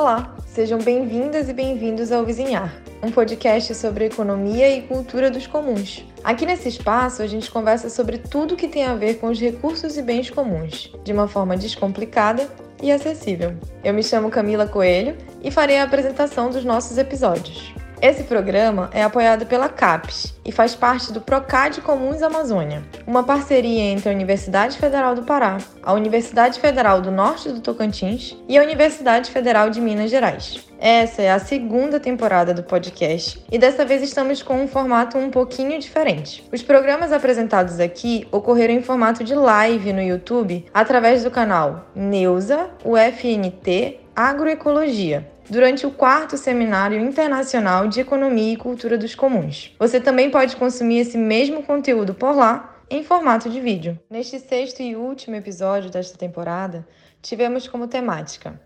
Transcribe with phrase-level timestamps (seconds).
[0.00, 6.06] Olá, sejam bem-vindas e bem-vindos ao Vizinhar, um podcast sobre economia e cultura dos comuns.
[6.24, 9.98] Aqui nesse espaço a gente conversa sobre tudo que tem a ver com os recursos
[9.98, 12.48] e bens comuns, de uma forma descomplicada
[12.82, 13.54] e acessível.
[13.84, 17.74] Eu me chamo Camila Coelho e farei a apresentação dos nossos episódios.
[18.02, 23.82] Esse programa é apoiado pela CAPES e faz parte do Procad Comuns Amazônia, uma parceria
[23.82, 28.62] entre a Universidade Federal do Pará, a Universidade Federal do Norte do Tocantins e a
[28.62, 30.66] Universidade Federal de Minas Gerais.
[30.78, 35.30] Essa é a segunda temporada do podcast e dessa vez estamos com um formato um
[35.30, 36.42] pouquinho diferente.
[36.50, 42.70] Os programas apresentados aqui ocorreram em formato de live no YouTube através do canal Neuza
[42.82, 49.74] UFNT Agroecologia durante o quarto Seminário Internacional de Economia e Cultura dos Comuns.
[49.80, 53.98] Você também pode consumir esse mesmo conteúdo por lá em formato de vídeo.
[54.08, 56.86] Neste sexto e último episódio desta temporada,
[57.20, 58.60] tivemos como temática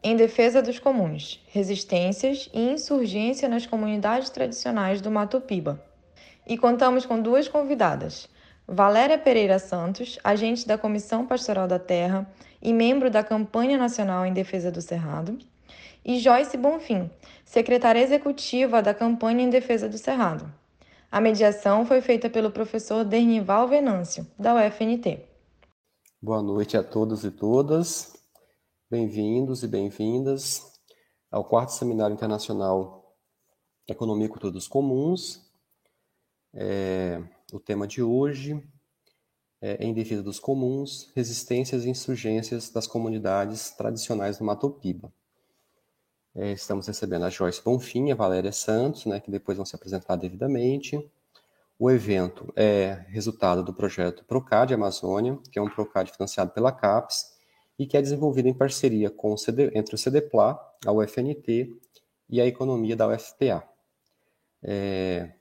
[0.00, 5.82] Em Defesa dos Comuns, Resistências e Insurgência nas Comunidades Tradicionais do Mato Piba.
[6.46, 8.28] E contamos com duas convidadas,
[8.64, 12.30] Valéria Pereira Santos, agente da Comissão Pastoral da Terra
[12.62, 15.36] e membro da Campanha Nacional em Defesa do Cerrado,
[16.04, 17.10] e Joyce Bonfim,
[17.44, 20.52] secretária executiva da campanha em defesa do Cerrado.
[21.10, 25.20] A mediação foi feita pelo professor Dernival Venâncio, da UFNT.
[26.20, 28.12] Boa noite a todos e todas.
[28.90, 30.62] Bem-vindos e bem-vindas
[31.30, 33.16] ao quarto Seminário Internacional
[33.86, 35.40] Economia e Cultura dos Comuns.
[36.52, 38.62] É, o tema de hoje
[39.60, 45.12] é Em Defesa dos Comuns, Resistências e Insurgências das Comunidades Tradicionais do Mato Piba.
[46.40, 50.14] É, estamos recebendo a Joyce Bonfim, a Valéria Santos, né, que depois vão se apresentar
[50.14, 50.96] devidamente.
[51.76, 57.32] O evento é resultado do projeto Procad Amazônia, que é um Procad financiado pela CAPES
[57.76, 60.56] e que é desenvolvido em parceria com o CD, entre o CDPLA,
[60.86, 61.76] a UFNT
[62.30, 63.68] e a Economia da UFPA.
[64.62, 65.32] É,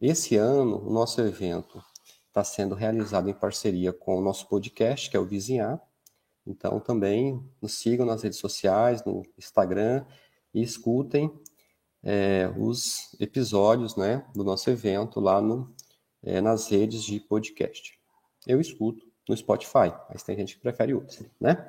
[0.00, 1.82] esse ano, o nosso evento
[2.28, 5.82] está sendo realizado em parceria com o nosso podcast, que é o Vizinhar.
[6.46, 10.04] Então, também nos sigam nas redes sociais, no Instagram
[10.54, 11.30] e escutem
[12.02, 15.74] é, os episódios né, do nosso evento lá no,
[16.22, 17.98] é, nas redes de podcast.
[18.46, 21.66] Eu escuto no Spotify, mas tem gente que prefere outros, né?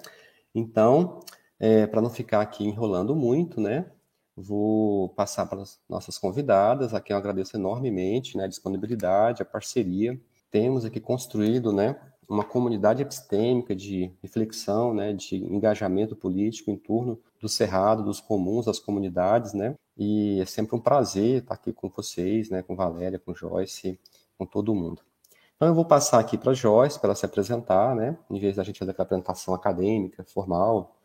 [0.54, 1.22] Então,
[1.60, 3.90] é, para não ficar aqui enrolando muito, né?
[4.36, 9.46] Vou passar para as nossas convidadas, a quem eu agradeço enormemente né, a disponibilidade, a
[9.46, 10.20] parceria.
[10.52, 11.98] Temos aqui construído né,
[12.28, 18.66] uma comunidade epistêmica de reflexão, né, de engajamento político em torno do Cerrado, dos comuns,
[18.66, 19.76] das comunidades, né?
[19.98, 22.62] E é sempre um prazer estar aqui com vocês, né?
[22.62, 24.00] Com Valéria, com Joyce,
[24.38, 25.02] com todo mundo.
[25.56, 28.18] Então eu vou passar aqui para Joyce para ela se apresentar, né?
[28.30, 30.96] Em vez da gente fazer aquela apresentação acadêmica, formal,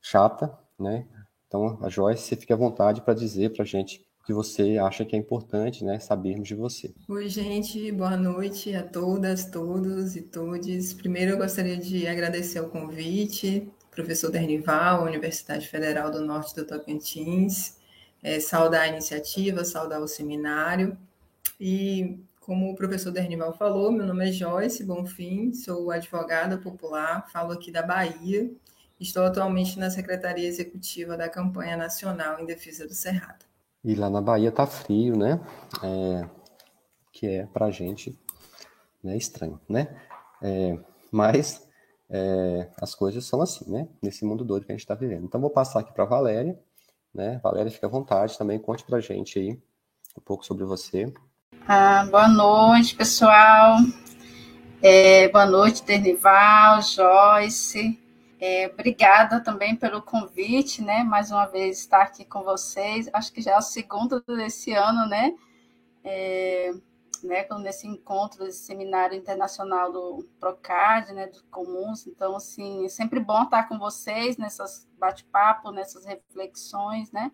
[0.00, 1.06] chata, né?
[1.46, 5.16] Então a Joyce, fique à vontade para dizer para a gente que você acha que
[5.16, 5.98] é importante, né?
[5.98, 6.92] Sabermos de você.
[7.08, 7.90] Oi, gente.
[7.92, 10.92] Boa noite a todas, todos e todes.
[10.92, 17.76] Primeiro eu gostaria de agradecer o convite professor Dernival, Universidade Federal do Norte do Tocantins,
[18.22, 20.96] é, saudar a iniciativa, saudar o seminário.
[21.60, 27.52] E, como o professor Dernival falou, meu nome é Joyce Bonfim, sou advogada popular, falo
[27.52, 28.50] aqui da Bahia,
[28.98, 33.44] estou atualmente na Secretaria Executiva da Campanha Nacional em Defesa do Cerrado.
[33.84, 35.40] E lá na Bahia tá frio, né?
[35.82, 36.28] É,
[37.12, 38.16] que é pra gente
[39.02, 39.88] né, estranho, né?
[40.40, 40.78] É,
[41.10, 41.66] mas
[42.08, 43.88] é, as coisas são assim, né?
[44.02, 45.24] Nesse mundo doido que a gente está vivendo.
[45.24, 46.58] Então, vou passar aqui para Valéria,
[47.12, 47.40] né?
[47.42, 49.60] Valéria, fica à vontade também, conte para a gente aí
[50.16, 51.12] um pouco sobre você.
[51.66, 53.78] Ah, boa noite, pessoal.
[54.82, 58.01] É, boa noite, Dernival, Joyce.
[58.44, 61.04] É, obrigada também pelo convite, né?
[61.04, 63.08] Mais uma vez estar aqui com vocês.
[63.12, 65.32] Acho que já é o segundo desse ano, né?
[66.02, 66.72] É,
[67.22, 72.04] né, nesse encontro, esse seminário internacional do Procad, né, dos comuns.
[72.08, 77.30] Então, assim, é sempre bom estar com vocês nessas bate-papo, nessas reflexões, né?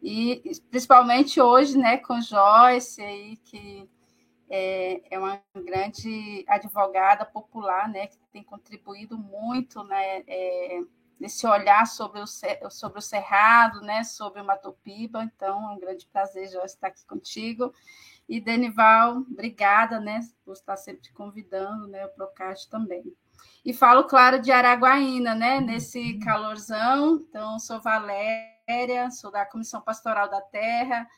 [0.00, 0.40] E
[0.70, 3.90] principalmente hoje, né, com Joyce aí, que
[4.48, 10.80] é, é uma grande advogada popular, né, que tem contribuído muito, né, é,
[11.18, 12.26] nesse olhar sobre o,
[12.70, 15.24] sobre o Cerrado, né, sobre o Matopiba.
[15.24, 17.72] Então, é um grande prazer, Joyce, estar aqui contigo.
[18.28, 23.14] E Denival, obrigada, né, por estar sempre convidando, né, o Procast também.
[23.64, 27.16] E falo, claro, de Araguaína, né, nesse calorzão.
[27.28, 31.08] Então, sou Valéria, sou da Comissão Pastoral da Terra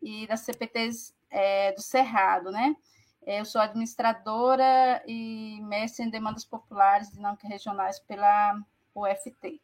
[0.00, 2.74] e da CPTs é, do Cerrado, né.
[3.26, 8.58] Eu sou administradora e mestre em demandas populares dinâmicas regionais pela
[8.94, 9.60] UFT.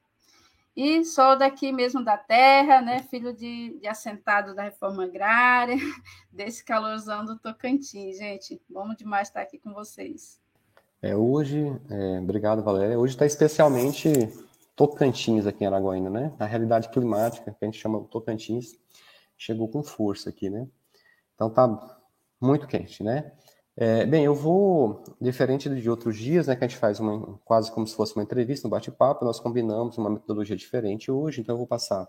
[0.76, 3.02] E sou daqui mesmo da terra, né?
[3.04, 5.76] filho de, de assentado da reforma agrária,
[6.32, 8.60] desse calorzão do Tocantins, gente.
[8.68, 10.40] Bom demais estar aqui com vocês.
[11.00, 12.98] É, hoje, é, obrigado, Valéria.
[12.98, 14.10] Hoje está especialmente
[14.74, 16.32] Tocantins aqui em Araguaína, né?
[16.40, 18.76] A realidade climática, que a gente chama Tocantins,
[19.38, 20.66] chegou com força aqui, né?
[21.34, 21.98] Então tá
[22.40, 23.32] muito quente, né?
[23.76, 27.72] É, bem, eu vou, diferente de outros dias, né, que a gente faz uma, quase
[27.72, 31.58] como se fosse uma entrevista, um bate-papo, nós combinamos uma metodologia diferente hoje, então eu
[31.58, 32.06] vou passar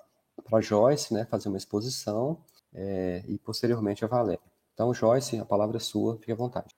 [0.47, 2.37] para Joyce, né, fazer uma exposição,
[2.71, 4.43] é, e posteriormente a Valéria.
[4.75, 6.75] Então, Joyce, a palavra é sua, fique à vontade.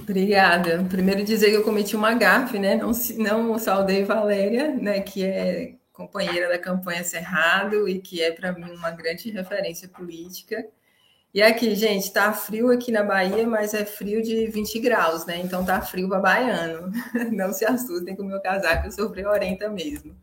[0.00, 0.82] Obrigada.
[0.88, 5.76] Primeiro dizer que eu cometi uma gafe, né, não, não saudei Valéria, né, que é
[5.92, 10.66] companheira da campanha Cerrado e que é para mim uma grande referência política.
[11.34, 15.38] E aqui, gente, tá frio aqui na Bahia, mas é frio de 20 graus, né?
[15.38, 16.92] Então tá frio para baiano.
[17.32, 20.14] Não se assustem com o meu casaco, eu sou friorenta mesmo.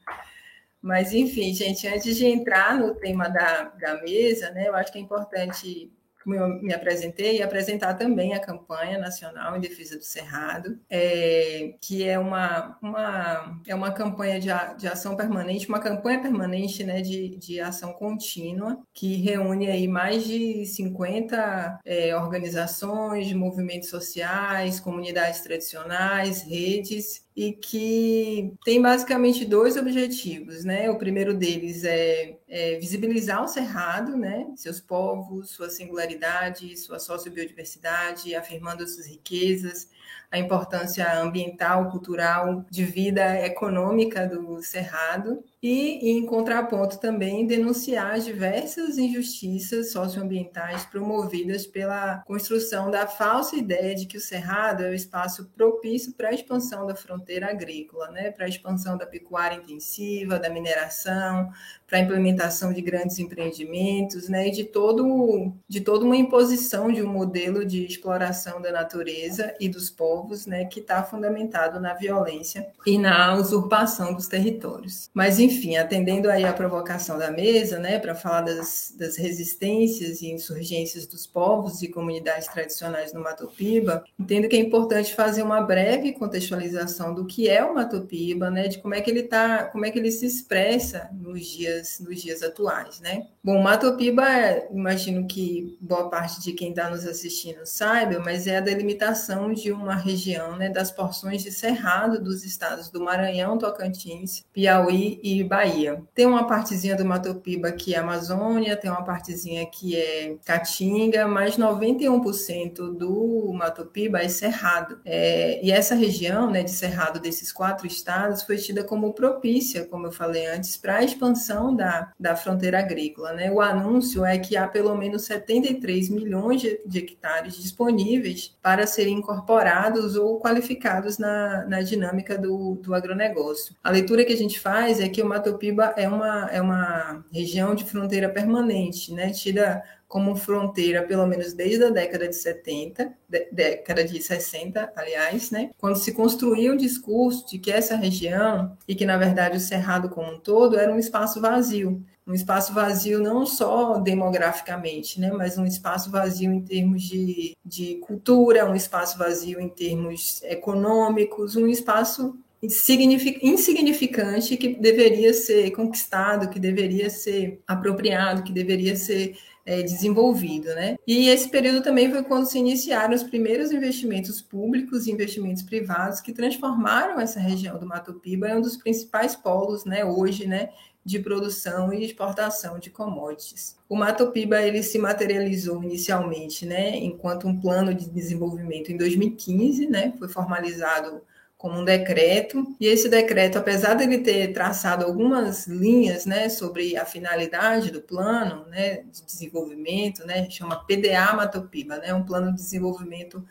[0.82, 5.00] Mas, enfim, gente, antes de entrar no tema da, da mesa, né, eu acho que
[5.00, 5.92] é importante
[6.30, 11.74] como eu me apresentei, e apresentar também a campanha nacional em defesa do Cerrado, é,
[11.82, 16.84] que é uma, uma, é uma campanha de, a, de ação permanente, uma campanha permanente
[16.84, 24.80] né, de, de ação contínua, que reúne aí mais de 50 é, organizações, movimentos sociais,
[24.80, 30.90] comunidades tradicionais, redes, e que tem basicamente dois objetivos, né?
[30.90, 34.48] O primeiro deles é, é, visibilizar o Cerrado, né?
[34.56, 39.90] Seus povos, sua singularidade, sua sociobiodiversidade, afirmando suas riquezas,
[40.32, 48.26] a importância ambiental, cultural, de vida econômica do Cerrado e, em contraponto, também denunciar as
[48.26, 54.94] diversas injustiças socioambientais promovidas pela construção da falsa ideia de que o Cerrado é o
[54.94, 58.32] espaço propício para a expansão da fronteira agrícola, né?
[58.32, 61.52] para a expansão da pecuária intensiva, da mineração,
[61.90, 67.02] para a implementação de grandes empreendimentos, né, e de todo de toda uma imposição de
[67.02, 72.68] um modelo de exploração da natureza e dos povos, né, que está fundamentado na violência
[72.86, 75.10] e na usurpação dos territórios.
[75.14, 80.32] Mas enfim, atendendo aí a provocação da mesa, né, para falar das, das resistências e
[80.32, 85.62] insurgências dos povos e comunidades tradicionais no Mato Piba, entendo que é importante fazer uma
[85.62, 89.66] breve contextualização do que é o Mato Piba, né, de como é que ele tá,
[89.66, 93.28] como é que ele se expressa nos dias nos dias atuais, né?
[93.42, 94.24] Bom, Matopiba,
[94.70, 99.72] imagino que boa parte de quem está nos assistindo saiba, mas é a delimitação de
[99.72, 106.02] uma região, né, das porções de cerrado dos estados do Maranhão, Tocantins, Piauí e Bahia.
[106.14, 111.58] Tem uma partezinha do Matopiba que é Amazônia, tem uma partezinha que é Caatinga, mas
[111.58, 115.00] 91% do Matopiba é cerrado.
[115.06, 120.08] É, e essa região, né, de cerrado desses quatro estados foi tida como propícia, como
[120.08, 123.34] eu falei antes, para a expansão da, da fronteira agrícola.
[123.34, 123.52] Né?
[123.52, 129.16] O anúncio é que há pelo menos 73 milhões de, de hectares disponíveis para serem
[129.16, 133.76] incorporados ou qualificados na, na dinâmica do, do agronegócio.
[133.84, 137.24] A leitura que a gente faz é que o Mato Piba é uma, é uma
[137.32, 139.30] região de fronteira permanente, né?
[139.30, 145.52] tida como fronteira, pelo menos desde a década de 70, de, década de 60, aliás,
[145.52, 149.60] né, quando se construiu o discurso de que essa região, e que na verdade o
[149.60, 152.04] Cerrado como um todo, era um espaço vazio.
[152.26, 157.96] Um espaço vazio não só demograficamente, né, mas um espaço vazio em termos de, de
[157.98, 166.60] cultura, um espaço vazio em termos econômicos, um espaço insignificante que deveria ser conquistado, que
[166.60, 170.98] deveria ser apropriado, que deveria ser é, desenvolvido, né?
[171.06, 176.22] E esse período também foi quando se iniciaram os primeiros investimentos públicos e investimentos privados
[176.22, 180.70] que transformaram essa região do Mato Piba em um dos principais polos, né, hoje, né,
[181.06, 183.78] de produção e exportação de commodities.
[183.88, 189.88] O Mato Piba ele se materializou inicialmente, né, enquanto um plano de desenvolvimento em 2015,
[189.88, 191.22] né, foi formalizado
[191.60, 196.96] como um decreto, e esse decreto, apesar de ele ter traçado algumas linhas né, sobre
[196.96, 202.62] a finalidade do plano né, de desenvolvimento, né, chama PDA Matopiba, né, um plano de
[202.62, 203.46] desenvolvimento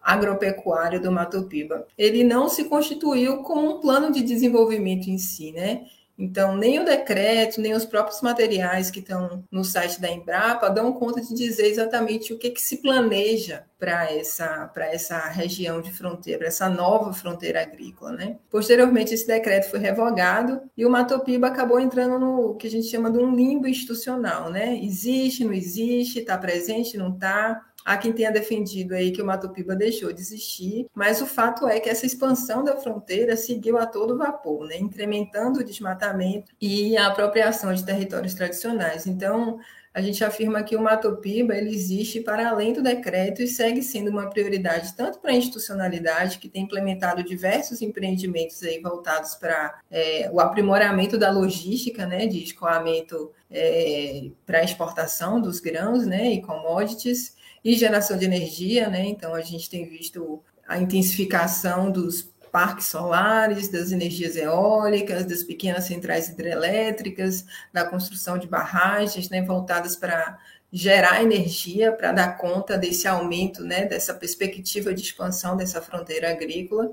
[0.00, 1.86] agropecuário do Matopiba.
[1.98, 5.84] Ele não se constituiu como um plano de desenvolvimento em si, né?
[6.20, 10.92] Então, nem o decreto, nem os próprios materiais que estão no site da Embrapa dão
[10.92, 16.46] conta de dizer exatamente o que, que se planeja para essa, essa região de fronteira,
[16.46, 18.12] essa nova fronteira agrícola.
[18.12, 18.36] Né?
[18.50, 23.10] Posteriormente, esse decreto foi revogado e o Matopiba acabou entrando no que a gente chama
[23.10, 24.50] de um limbo institucional.
[24.50, 24.78] Né?
[24.84, 27.64] Existe, não existe, está presente, não está.
[27.84, 31.66] Há quem tenha defendido aí que o Mato Piba deixou de existir, mas o fato
[31.66, 34.76] é que essa expansão da fronteira seguiu a todo vapor, né?
[34.76, 39.06] incrementando o desmatamento e a apropriação de territórios tradicionais.
[39.06, 39.58] Então,
[39.92, 44.08] a gente afirma que o Matopiba ele existe para além do decreto e segue sendo
[44.08, 50.30] uma prioridade tanto para a institucionalidade, que tem implementado diversos empreendimentos aí voltados para é,
[50.32, 57.34] o aprimoramento da logística, né, de escoamento é, para exportação dos grãos, né, e commodities,
[57.64, 63.68] e geração de energia, né, então a gente tem visto a intensificação dos parques solares,
[63.68, 70.38] das energias eólicas, das pequenas centrais hidrelétricas, da construção de barragens, né, voltadas para
[70.72, 76.92] gerar energia para dar conta desse aumento, né, dessa perspectiva de expansão dessa fronteira agrícola,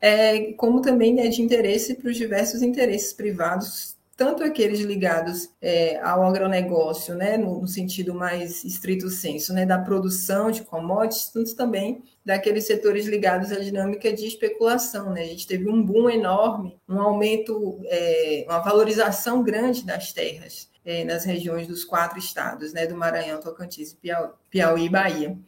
[0.00, 5.96] é, como também é de interesse para os diversos interesses privados tanto aqueles ligados é,
[6.00, 11.54] ao agronegócio, né, no, no, sentido mais estrito senso, né, da produção de commodities, tanto
[11.54, 15.12] também daqueles setores ligados à dinâmica de especulação.
[15.12, 15.22] Né?
[15.22, 21.04] A gente teve um boom enorme, um aumento, é, uma valorização grande das terras é,
[21.04, 23.96] nas regiões dos quatro estados, né, do Maranhão, Tocantins,
[24.50, 25.38] Piauí, e Bahia.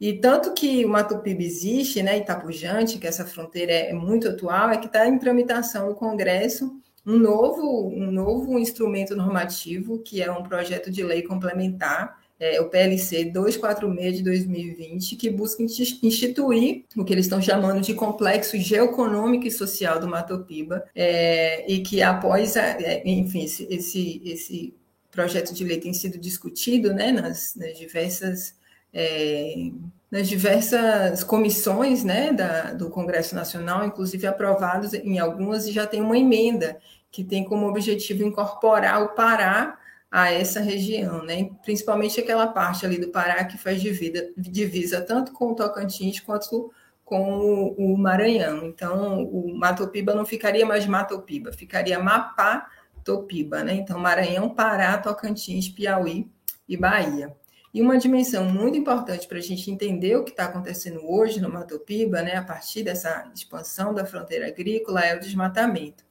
[0.00, 4.70] E tanto que o Mato Piba existe, né, Itapujante, que essa fronteira é muito atual,
[4.70, 6.80] é que está em tramitação no Congresso
[7.10, 12.70] um novo, um novo instrumento normativo, que é um projeto de lei complementar, é, o
[12.70, 19.46] PLC 246 de 2020, que busca instituir o que eles estão chamando de complexo geoeconômico
[19.46, 24.74] e social do Matopiba, é, e que após, a, é, enfim, esse, esse, esse,
[25.10, 28.54] projeto de lei tem sido discutido né, nas, nas diversas
[28.94, 29.70] é,
[30.10, 36.00] nas diversas comissões né, da, do Congresso Nacional, inclusive aprovados em algumas, e já tem
[36.00, 36.78] uma emenda
[37.10, 39.78] que tem como objetivo incorporar o Pará
[40.10, 41.50] a essa região, né?
[41.62, 46.72] principalmente aquela parte ali do Pará que faz divisa, divisa tanto com o Tocantins quanto
[47.04, 48.64] com o, Maranhão.
[48.64, 52.68] Então, o Matopiba não ficaria mais Matopiba, ficaria Mapá
[53.04, 53.74] Topiba, né?
[53.74, 56.30] Então, Maranhão, Pará, Tocantins, Piauí
[56.68, 57.34] e Bahia.
[57.72, 61.48] E uma dimensão muito importante para a gente entender o que está acontecendo hoje no
[61.48, 66.04] Mato Piba, né, a partir dessa expansão da fronteira agrícola, é o desmatamento.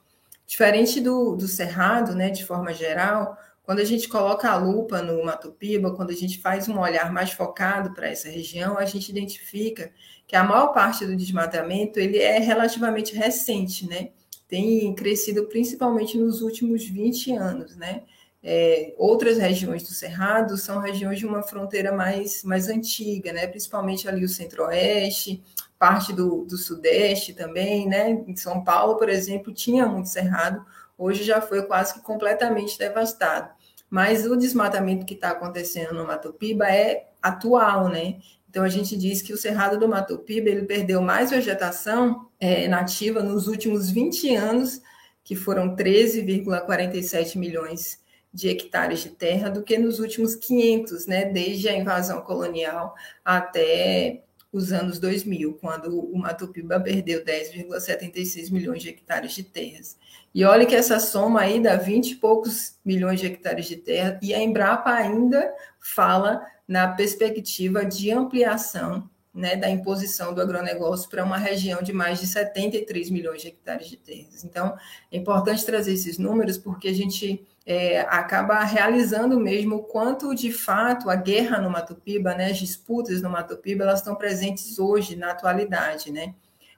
[0.50, 5.24] Diferente do, do cerrado, né, de forma geral, quando a gente coloca a lupa no
[5.24, 9.10] Mato Piba, quando a gente faz um olhar mais focado para essa região, a gente
[9.10, 9.92] identifica
[10.26, 14.10] que a maior parte do desmatamento ele é relativamente recente, né?
[14.48, 18.02] Tem crescido principalmente nos últimos 20 anos, né?
[18.42, 23.46] É, outras regiões do Cerrado são regiões de uma fronteira mais, mais antiga, né?
[23.46, 25.44] principalmente ali o centro-oeste,
[25.80, 28.12] parte do, do sudeste também, né?
[28.28, 30.64] Em São Paulo, por exemplo, tinha muito cerrado,
[30.98, 33.50] hoje já foi quase que completamente devastado.
[33.90, 38.18] Mas o desmatamento que está acontecendo no Mato Piba é atual, né?
[38.50, 42.68] Então a gente diz que o Cerrado do Mato Piba ele perdeu mais vegetação é,
[42.68, 44.82] nativa nos últimos 20 anos,
[45.24, 48.00] que foram 13,47 milhões
[48.34, 52.94] de hectares de terra do que nos últimos 500, né, desde a invasão colonial
[53.24, 59.98] até os anos 2000, quando o Mato Piba perdeu 10,76 milhões de hectares de terras.
[60.34, 64.20] E olha que essa soma aí dá 20 e poucos milhões de hectares de terra,
[64.22, 71.24] e a Embrapa ainda fala na perspectiva de ampliação né, da imposição do agronegócio para
[71.24, 74.44] uma região de mais de 73 milhões de hectares de terras.
[74.44, 74.76] Então,
[75.12, 80.52] é importante trazer esses números porque a gente é, acaba realizando mesmo o quanto, de
[80.52, 84.80] fato, a guerra no Mato Piba, né, as disputas no Mato Piba, elas estão presentes
[84.80, 86.12] hoje, na atualidade.
[86.12, 86.34] Né?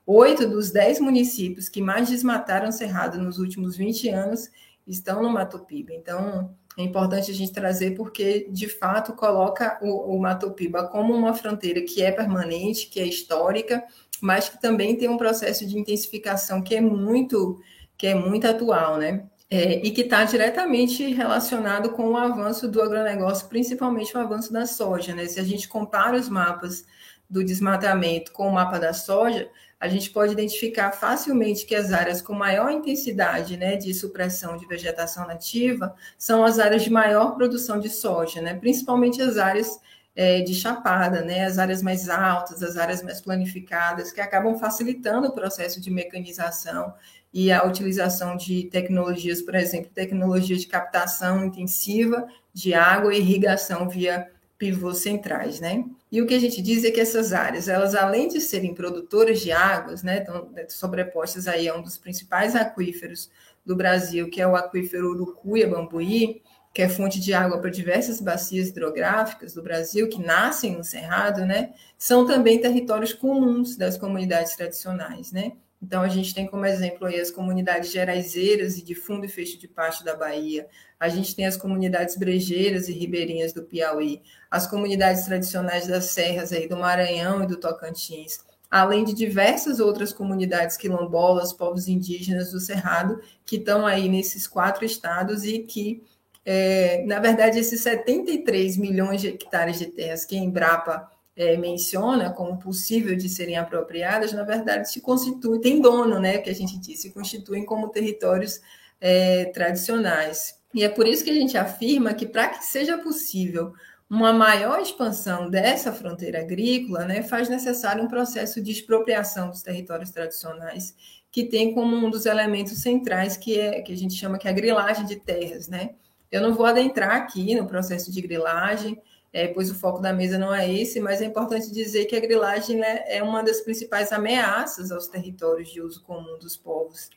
[0.05, 4.51] Oito dos dez municípios que mais desmataram Cerrado nos últimos 20 anos
[4.85, 5.93] estão no Mato Piba.
[5.93, 11.13] Então, é importante a gente trazer porque, de fato, coloca o, o Mato Piba como
[11.13, 13.81] uma fronteira que é permanente, que é histórica,
[14.21, 17.61] mas que também tem um processo de intensificação que é muito,
[17.97, 19.30] que é muito atual, né?
[19.53, 24.65] É, e que está diretamente relacionado com o avanço do agronegócio, principalmente o avanço da
[24.65, 25.13] soja.
[25.13, 25.25] Né?
[25.25, 26.85] Se a gente compara os mapas
[27.29, 29.49] do desmatamento com o mapa da soja,
[29.81, 34.67] a gente pode identificar facilmente que as áreas com maior intensidade né, de supressão de
[34.67, 39.79] vegetação nativa são as áreas de maior produção de soja, né, principalmente as áreas
[40.15, 45.27] é, de chapada, né, as áreas mais altas, as áreas mais planificadas, que acabam facilitando
[45.27, 46.93] o processo de mecanização
[47.33, 53.87] e a utilização de tecnologias, por exemplo, tecnologia de captação intensiva de água e irrigação
[53.87, 55.85] via pivôs centrais, né?
[56.11, 59.39] E o que a gente diz é que essas áreas, elas além de serem produtoras
[59.39, 63.31] de águas, né, estão sobrepostas aí a um dos principais aquíferos
[63.65, 66.41] do Brasil, que é o aquífero Urucuia Bambuí,
[66.73, 71.45] que é fonte de água para diversas bacias hidrográficas do Brasil, que nascem no Cerrado,
[71.45, 75.53] né, são também territórios comuns das comunidades tradicionais, né?
[75.81, 79.57] Então, a gente tem como exemplo aí as comunidades geraizeiras e de fundo e fecho
[79.57, 80.67] de pasto da Bahia,
[80.99, 86.53] a gente tem as comunidades brejeiras e ribeirinhas do Piauí, as comunidades tradicionais das serras
[86.53, 92.59] aí do Maranhão e do Tocantins, além de diversas outras comunidades quilombolas, povos indígenas do
[92.59, 96.03] Cerrado, que estão aí nesses quatro estados e que
[96.45, 101.11] é, na verdade, esses 73 milhões de hectares de terras que a Embrapa
[101.41, 106.51] é, menciona como possível de serem apropriadas, na verdade, se constituem, tem dono, né, que
[106.51, 108.61] a gente disse, se constituem como territórios
[108.99, 110.59] é, tradicionais.
[110.71, 113.73] E é por isso que a gente afirma que, para que seja possível
[114.07, 120.11] uma maior expansão dessa fronteira agrícola, né, faz necessário um processo de expropriação dos territórios
[120.11, 120.95] tradicionais,
[121.31, 124.51] que tem como um dos elementos centrais que, é, que a gente chama que é
[124.51, 125.95] a grilagem de terras, né?
[126.31, 129.01] Eu não vou adentrar aqui no processo de grilagem,
[129.33, 132.19] é, pois o foco da mesa não é esse, mas é importante dizer que a
[132.19, 137.09] grilagem né, é uma das principais ameaças aos territórios de uso comum dos povos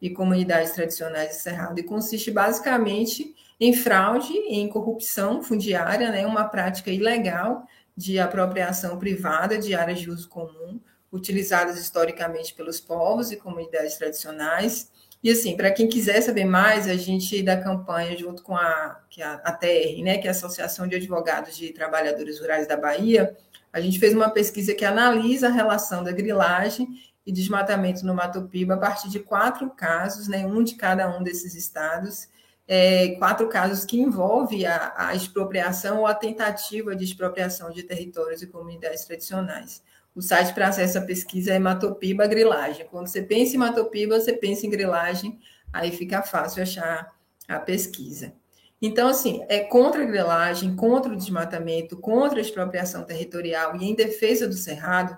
[0.00, 6.26] e comunidades tradicionais de Cerrado, e consiste basicamente em fraude e em corrupção fundiária, né,
[6.26, 7.64] uma prática ilegal
[7.96, 10.80] de apropriação privada de áreas de uso comum,
[11.12, 14.90] utilizadas historicamente pelos povos e comunidades tradicionais,
[15.22, 19.22] e assim, para quem quiser saber mais, a gente da campanha junto com a, que
[19.22, 22.76] é a, a TR, né, que é a Associação de Advogados de Trabalhadores Rurais da
[22.76, 23.36] Bahia,
[23.72, 26.88] a gente fez uma pesquisa que analisa a relação da grilagem
[27.24, 31.22] e desmatamento no Mato Piba a partir de quatro casos, né, um de cada um
[31.22, 32.28] desses estados,
[32.66, 38.42] é, quatro casos que envolvem a, a expropriação ou a tentativa de expropriação de territórios
[38.42, 39.82] e comunidades tradicionais.
[40.14, 42.86] O site para acesso à pesquisa é Matopiba Grilagem.
[42.90, 45.38] Quando você pensa em Matopiba, você pensa em grilagem,
[45.72, 47.10] aí fica fácil achar
[47.48, 48.34] a pesquisa.
[48.80, 53.94] Então, assim, é contra a grilagem, contra o desmatamento, contra a expropriação territorial e em
[53.94, 55.16] defesa do Cerrado,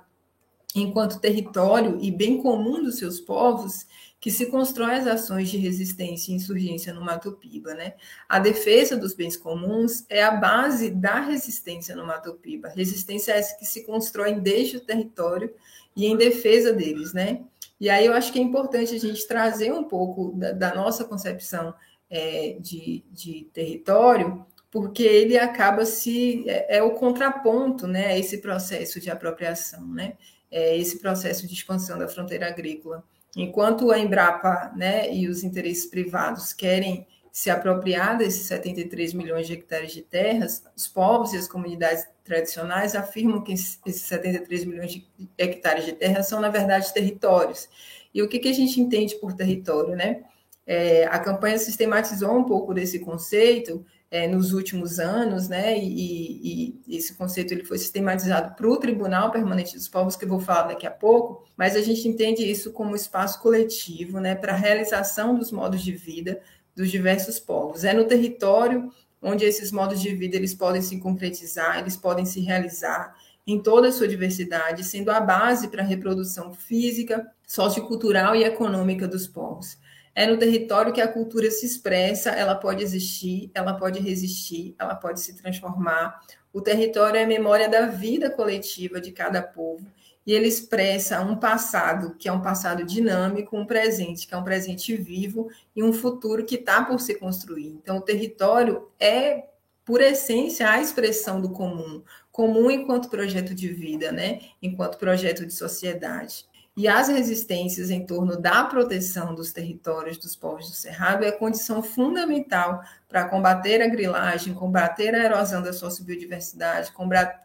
[0.74, 3.87] enquanto território e bem comum dos seus povos,
[4.24, 7.74] que se constrói as ações de resistência e insurgência no Mato Piba.
[7.74, 7.92] Né?
[8.26, 12.70] A defesa dos bens comuns é a base da resistência no Mato Piba.
[12.70, 15.52] Resistência é essa que se constrói desde o território
[15.94, 17.12] e em defesa deles.
[17.12, 17.42] Né?
[17.78, 21.04] E aí eu acho que é importante a gente trazer um pouco da, da nossa
[21.04, 21.74] concepção
[22.08, 28.38] é, de, de território, porque ele acaba se é, é, o contraponto, né, a esse
[28.38, 30.14] processo de apropriação, né,
[30.50, 33.04] é esse processo de expansão da fronteira agrícola.
[33.36, 39.54] Enquanto a Embrapa né, e os interesses privados querem se apropriar desses 73 milhões de
[39.54, 45.08] hectares de terras, os povos e as comunidades tradicionais afirmam que esses 73 milhões de
[45.36, 47.68] hectares de terras são, na verdade, territórios.
[48.14, 49.96] E o que, que a gente entende por território?
[49.96, 50.22] Né?
[50.64, 53.84] É, a campanha sistematizou um pouco desse conceito
[54.14, 55.77] é, nos últimos anos, né?
[55.77, 60.29] E, e, esse conceito ele foi sistematizado para o Tribunal Permanente dos Povos, que eu
[60.29, 64.37] vou falar daqui a pouco, mas a gente entende isso como espaço coletivo, né?
[64.37, 66.40] Para a realização dos modos de vida
[66.77, 67.83] dos diversos povos.
[67.83, 68.88] É no território
[69.20, 73.88] onde esses modos de vida eles podem se concretizar, eles podem se realizar em toda
[73.88, 79.77] a sua diversidade, sendo a base para a reprodução física, sociocultural e econômica dos povos.
[80.14, 84.94] É no território que a cultura se expressa, ela pode existir, ela pode resistir, ela
[84.94, 86.20] pode se transformar.
[86.53, 89.85] O território é a memória da vida coletiva de cada povo
[90.27, 94.44] e ele expressa um passado que é um passado dinâmico, um presente que é um
[94.44, 97.68] presente vivo e um futuro que está por se construir.
[97.83, 99.48] Então, o território é,
[99.85, 104.40] por essência, a expressão do comum, comum enquanto projeto de vida, né?
[104.62, 106.46] enquanto projeto de sociedade.
[106.76, 111.84] E as resistências em torno da proteção dos territórios dos povos do Cerrado é condição
[111.84, 116.92] fundamental para combater a grilagem, combater a erosão da sociobiodiversidade,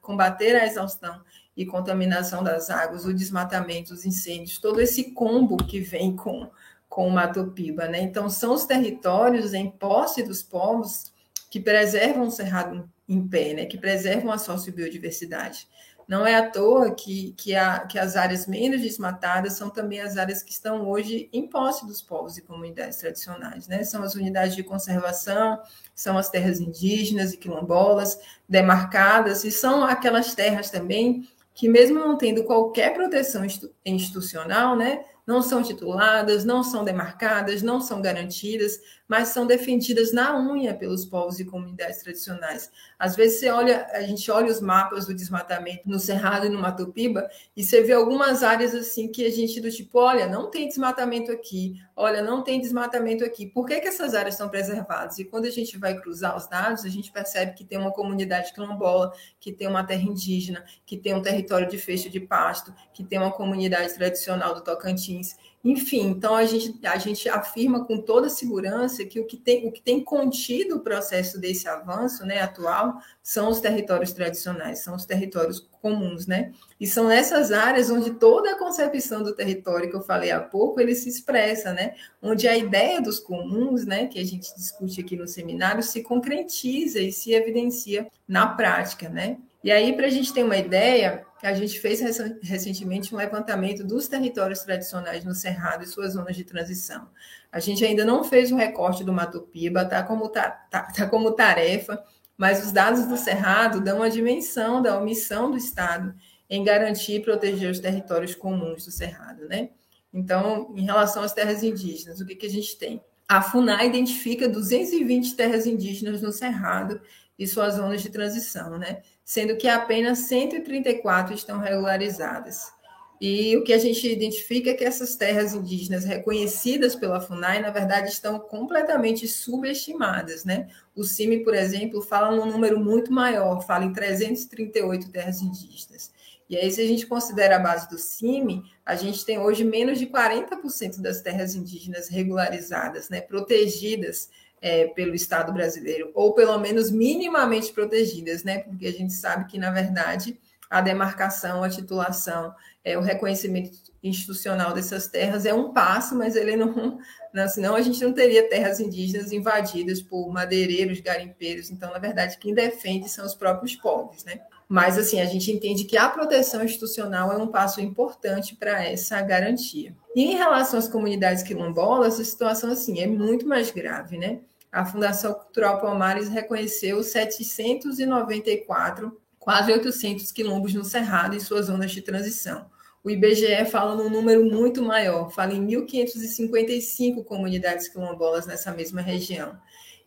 [0.02, 1.22] combater a exaustão
[1.56, 6.50] e contaminação das águas, o desmatamento, os incêndios, todo esse combo que vem com,
[6.88, 7.88] com o Mato Piba.
[7.88, 8.02] Né?
[8.02, 11.13] Então, são os territórios em posse dos povos
[11.52, 13.65] que preservam o Cerrado em pé, né?
[13.65, 15.68] que preservam a sociobiodiversidade.
[16.10, 20.17] Não é à toa que, que, a, que as áreas menos desmatadas são também as
[20.17, 23.67] áreas que estão hoje em posse dos povos e comunidades tradicionais.
[23.67, 23.84] Né?
[23.84, 25.62] São as unidades de conservação,
[25.93, 28.19] são as terras indígenas e quilombolas
[28.50, 33.45] demarcadas, e são aquelas terras também que, mesmo não tendo qualquer proteção
[33.86, 40.36] institucional, né, não são tituladas, não são demarcadas, não são garantidas, mas são defendidas na
[40.39, 42.72] unha pelos povos e comunidades tradicionais.
[42.98, 46.60] Às vezes você olha, a gente olha os mapas do desmatamento no Cerrado e no
[46.60, 50.50] Mato Piba e você vê algumas áreas assim que a gente do tipo, olha, não
[50.50, 53.46] tem desmatamento aqui, olha, não tem desmatamento aqui.
[53.46, 55.20] Por que, que essas áreas estão preservadas?
[55.20, 58.54] E quando a gente vai cruzar os dados, a gente percebe que tem uma comunidade
[58.54, 63.04] quilombola, que tem uma terra indígena, que tem um território de fecho de pasto, que
[63.04, 65.19] tem uma comunidade tradicional do Tocantins.
[65.64, 69.72] Enfim, então a gente, a gente afirma com toda segurança que o que tem, o
[69.72, 75.06] que tem contido o processo desse avanço né, atual são os territórios tradicionais, são os
[75.06, 76.54] territórios comuns, né?
[76.80, 80.80] E são nessas áreas onde toda a concepção do território que eu falei há pouco,
[80.80, 81.96] ele se expressa, né?
[82.22, 87.00] Onde a ideia dos comuns, né, que a gente discute aqui no seminário, se concretiza
[87.00, 89.38] e se evidencia na prática, né?
[89.62, 92.02] E aí, para a gente ter uma ideia, a gente fez
[92.41, 97.08] recentemente um levantamento dos territórios tradicionais no Cerrado e suas zonas de transição.
[97.52, 101.08] A gente ainda não fez o recorte do Mato Piba, está como, tá, tá, tá
[101.08, 102.04] como tarefa,
[102.38, 106.13] mas os dados do Cerrado dão a dimensão da omissão do Estado
[106.49, 109.69] em garantir e proteger os territórios comuns do Cerrado, né?
[110.12, 113.02] Então, em relação às terras indígenas, o que, que a gente tem?
[113.28, 116.99] A FUNAI identifica 220 terras indígenas no Cerrado
[117.38, 119.02] e suas zonas de transição, né?
[119.30, 122.74] Sendo que apenas 134 estão regularizadas.
[123.22, 127.70] E o que a gente identifica é que essas terras indígenas reconhecidas pela FUNAI, na
[127.70, 130.68] verdade, estão completamente subestimadas, né?
[130.96, 136.12] O CIMI, por exemplo, fala num número muito maior, fala em 338 terras indígenas.
[136.50, 140.00] E aí, se a gente considera a base do CIMI, a gente tem hoje menos
[140.00, 146.91] de 40% das terras indígenas regularizadas, né, protegidas é, pelo Estado brasileiro, ou pelo menos
[146.91, 148.60] minimamente protegidas, né?
[148.60, 154.74] Porque a gente sabe que, na verdade, a demarcação, a titulação, é, o reconhecimento institucional
[154.74, 157.00] dessas terras é um passo, mas ele não,
[157.34, 161.69] não, senão a gente não teria terras indígenas invadidas por madeireiros, garimpeiros.
[161.72, 164.39] Então, na verdade, quem defende são os próprios povos, né?
[164.67, 169.19] Mas, assim, a gente entende que a proteção institucional é um passo importante para essa
[169.19, 169.95] garantia.
[170.15, 174.41] E em relação às comunidades quilombolas, a situação, assim, é muito mais grave, né?
[174.72, 182.02] A Fundação Cultural Palmares reconheceu 794, quase 800 quilombos no Cerrado e suas zonas de
[182.02, 182.70] transição.
[183.04, 189.58] O IBGE fala num número muito maior, fala em 1.555 comunidades quilombolas nessa mesma região.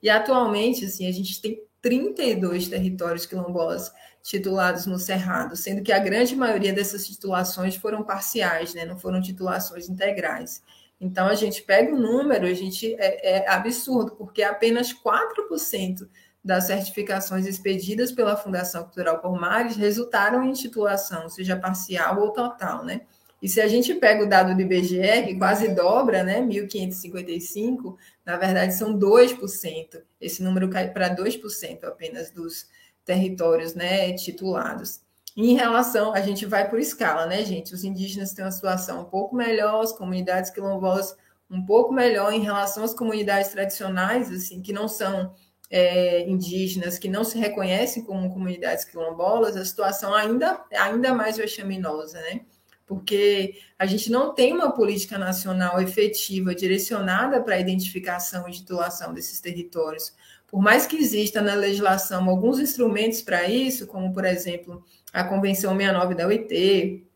[0.02, 5.98] E atualmente, assim, a gente tem 32 territórios quilombolas titulados no Cerrado, sendo que a
[5.98, 8.84] grande maioria dessas titulações foram parciais, né?
[8.84, 10.62] não foram titulações integrais.
[11.02, 16.08] Então, a gente pega o número, a gente é, é absurdo, porque apenas 4%
[16.44, 23.00] das certificações expedidas pela Fundação Cultural Palmares resultaram em titulação, seja parcial ou total, né?
[23.42, 28.36] E se a gente pega o dado do IBGE, que quase dobra, né, 1.555, na
[28.36, 30.00] verdade são 2%.
[30.20, 32.68] Esse número cai para 2% apenas dos
[33.04, 35.00] territórios né, titulados.
[35.36, 37.74] Em relação, a gente vai por escala, né, gente?
[37.74, 41.16] Os indígenas têm uma situação um pouco melhor, as comunidades quilombolas
[41.50, 45.34] um pouco melhor em relação às comunidades tradicionais, assim, que não são
[45.70, 52.18] é, indígenas, que não se reconhecem como comunidades quilombolas, a situação ainda, ainda mais vexaminosa,
[52.20, 52.40] né?
[52.86, 59.14] Porque a gente não tem uma política nacional efetiva direcionada para a identificação e titulação
[59.14, 60.14] desses territórios.
[60.46, 65.76] Por mais que exista na legislação alguns instrumentos para isso, como, por exemplo, a Convenção
[65.76, 67.06] 69 da OIT,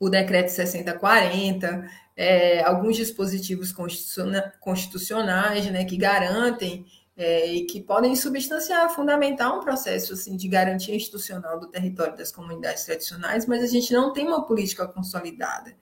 [0.00, 3.72] o Decreto 6040, é, alguns dispositivos
[4.60, 10.94] constitucionais né, que garantem é, e que podem substanciar, fundamentar um processo assim, de garantia
[10.94, 15.76] institucional do território das comunidades tradicionais, mas a gente não tem uma política consolidada.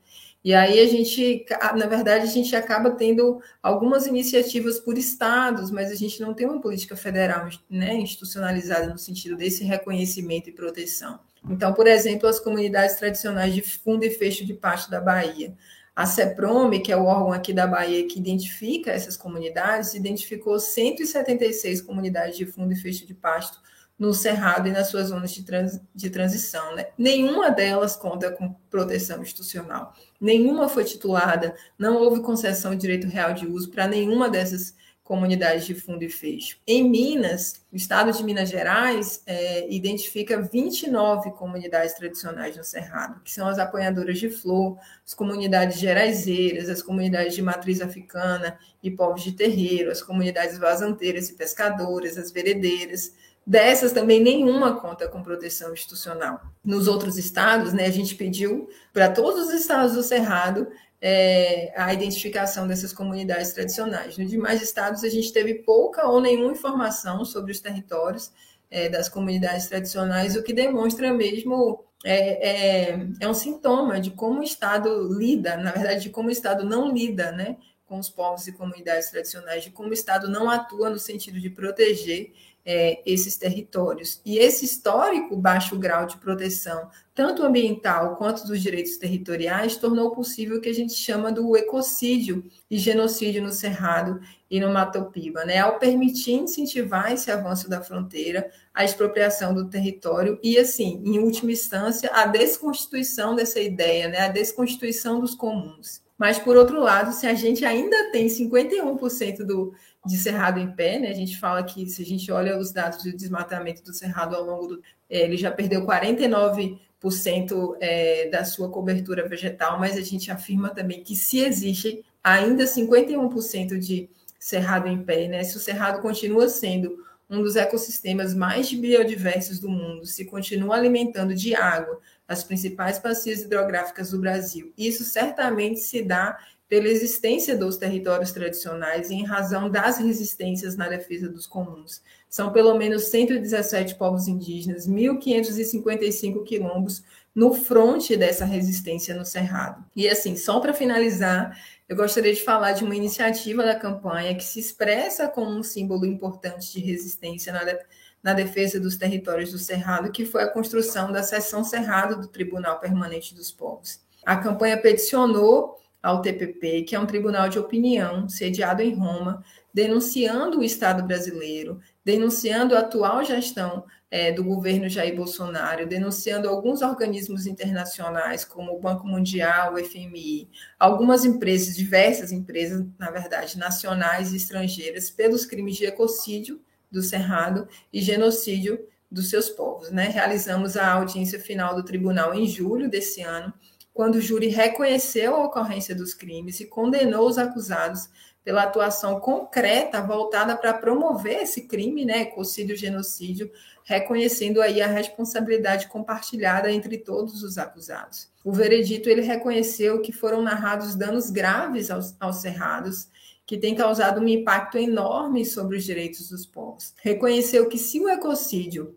[0.44, 1.46] E aí a gente,
[1.77, 6.46] na verdade, a gente acaba tendo algumas iniciativas por estados, mas a gente não tem
[6.46, 11.20] uma política federal né, institucionalizada no sentido desse reconhecimento e proteção.
[11.48, 15.55] Então, por exemplo, as comunidades tradicionais de fundo e fecho de pasto da Bahia.
[15.94, 21.83] A CEPROME, que é o órgão aqui da Bahia que identifica essas comunidades, identificou 176
[21.83, 23.61] comunidades de fundo e fecho de pasto
[23.98, 26.74] no Cerrado e nas suas zonas de, trans, de transição.
[26.74, 26.87] Né?
[26.96, 33.35] Nenhuma delas conta com proteção institucional, nenhuma foi titulada, não houve concessão de direito real
[33.35, 36.58] de uso para nenhuma dessas comunidades de fundo e fecho.
[36.66, 43.32] Em Minas, o estado de Minas Gerais é, identifica 29 comunidades tradicionais no Cerrado, que
[43.32, 49.22] são as apanhadoras de flor, as comunidades geraizeiras, as comunidades de matriz africana e povos
[49.22, 53.12] de terreiro, as comunidades vazanteiras e pescadoras, as veredeiras,
[53.44, 56.40] Dessas também nenhuma conta com proteção institucional.
[56.64, 60.68] Nos outros estados, né, a gente pediu para todos os estados do Cerrado
[61.04, 64.16] é, a identificação dessas comunidades tradicionais.
[64.16, 68.32] Nos demais estados, a gente teve pouca ou nenhuma informação sobre os territórios
[68.70, 74.40] é, das comunidades tradicionais, o que demonstra mesmo é, é, é, um sintoma de como
[74.40, 78.46] o Estado lida, na verdade, de como o Estado não lida né, com os povos
[78.46, 82.32] e comunidades tradicionais, de como o Estado não atua no sentido de proteger
[82.64, 84.20] é, esses territórios.
[84.25, 90.59] E esse histórico baixo grau de proteção, tanto ambiental quanto dos direitos territoriais, tornou possível
[90.59, 94.20] o que a gente chama do ecocídio e genocídio no Cerrado
[94.51, 95.59] e no Mato Piba, né?
[95.59, 101.53] ao permitir incentivar esse avanço da fronteira, a expropriação do território e, assim, em última
[101.53, 104.18] instância, a desconstituição dessa ideia, né?
[104.20, 106.03] a desconstituição dos comuns.
[106.18, 110.98] Mas, por outro lado, se a gente ainda tem 51% do, de cerrado em pé,
[110.98, 111.08] né?
[111.10, 114.44] A gente fala que se a gente olha os dados de desmatamento do cerrado ao
[114.44, 114.82] longo do.
[115.08, 121.02] É, ele já perdeu 49% é, da sua cobertura vegetal, mas a gente afirma também
[121.04, 125.44] que se existe ainda 51% de cerrado em pé, né?
[125.44, 131.34] Se o cerrado continua sendo um dos ecossistemas mais biodiversos do mundo, se continua alimentando
[131.34, 136.38] de água as principais bacias hidrográficas do Brasil, isso certamente se dá
[136.72, 142.00] pela existência dos territórios tradicionais e em razão das resistências na defesa dos comuns.
[142.30, 147.04] São pelo menos 117 povos indígenas, 1.555 quilombos
[147.35, 149.85] no fronte dessa resistência no Cerrado.
[149.94, 151.54] E assim, só para finalizar,
[151.87, 156.06] eu gostaria de falar de uma iniciativa da campanha que se expressa como um símbolo
[156.06, 157.78] importante de resistência na, de,
[158.22, 162.80] na defesa dos territórios do Cerrado, que foi a construção da seção Cerrado do Tribunal
[162.80, 164.00] Permanente dos Povos.
[164.24, 170.58] A campanha peticionou ao TPP, que é um tribunal de opinião sediado em Roma, denunciando
[170.58, 177.46] o Estado brasileiro, denunciando a atual gestão é, do governo Jair Bolsonaro, denunciando alguns organismos
[177.46, 184.36] internacionais, como o Banco Mundial, o FMI, algumas empresas, diversas empresas, na verdade, nacionais e
[184.36, 186.60] estrangeiras, pelos crimes de ecocídio
[186.90, 188.78] do Cerrado e genocídio
[189.10, 189.90] dos seus povos.
[189.90, 190.08] Né?
[190.08, 193.52] Realizamos a audiência final do tribunal em julho desse ano
[193.92, 198.09] quando o júri reconheceu a ocorrência dos crimes e condenou os acusados
[198.44, 203.50] pela atuação concreta voltada para promover esse crime, né, ecocídio, genocídio,
[203.85, 208.28] reconhecendo aí a responsabilidade compartilhada entre todos os acusados.
[208.44, 213.09] O veredito ele reconheceu que foram narrados danos graves aos, aos cerrados,
[213.46, 216.94] que tem causado um impacto enorme sobre os direitos dos povos.
[217.02, 218.96] Reconheceu que se o ecocídio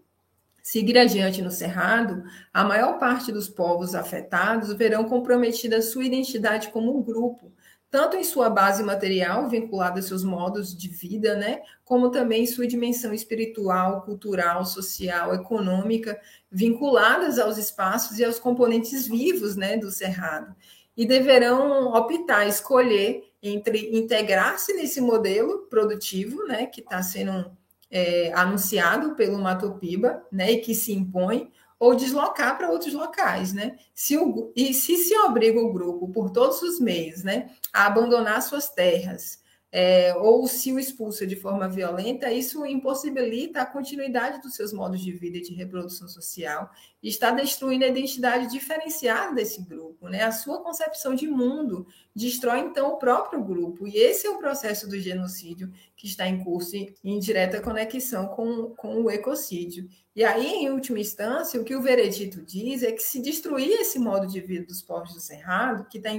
[0.66, 6.98] seguir adiante no Cerrado, a maior parte dos povos afetados verão comprometida sua identidade como
[6.98, 7.54] um grupo,
[7.88, 12.66] tanto em sua base material, vinculada a seus modos de vida, né, como também sua
[12.66, 16.20] dimensão espiritual, cultural, social, econômica,
[16.52, 20.56] vinculadas aos espaços e aos componentes vivos, né, do Cerrado.
[20.98, 27.56] E deverão optar, escolher entre integrar-se nesse modelo produtivo, né, que está sendo
[27.90, 33.78] é, anunciado pelo Matopiba, né, e que se impõe, ou deslocar para outros locais, né?
[33.94, 38.42] Se o, e se se obriga o grupo, por todos os meios, né, a abandonar
[38.42, 39.44] suas terras,
[39.78, 45.02] é, ou se o expulsa de forma violenta, isso impossibilita a continuidade dos seus modos
[45.02, 46.72] de vida e de reprodução social
[47.04, 50.24] e está destruindo a identidade diferenciada desse grupo, né?
[50.24, 51.86] A sua concepção de mundo
[52.16, 56.42] destrói então o próprio grupo e esse é o processo do genocídio que está em
[56.42, 59.90] curso em direta conexão com, com o ecocídio.
[60.16, 64.00] E aí, em última instância, o que o veredito diz é que se destruir esse
[64.00, 66.12] modo de vida dos povos do Cerrado, que está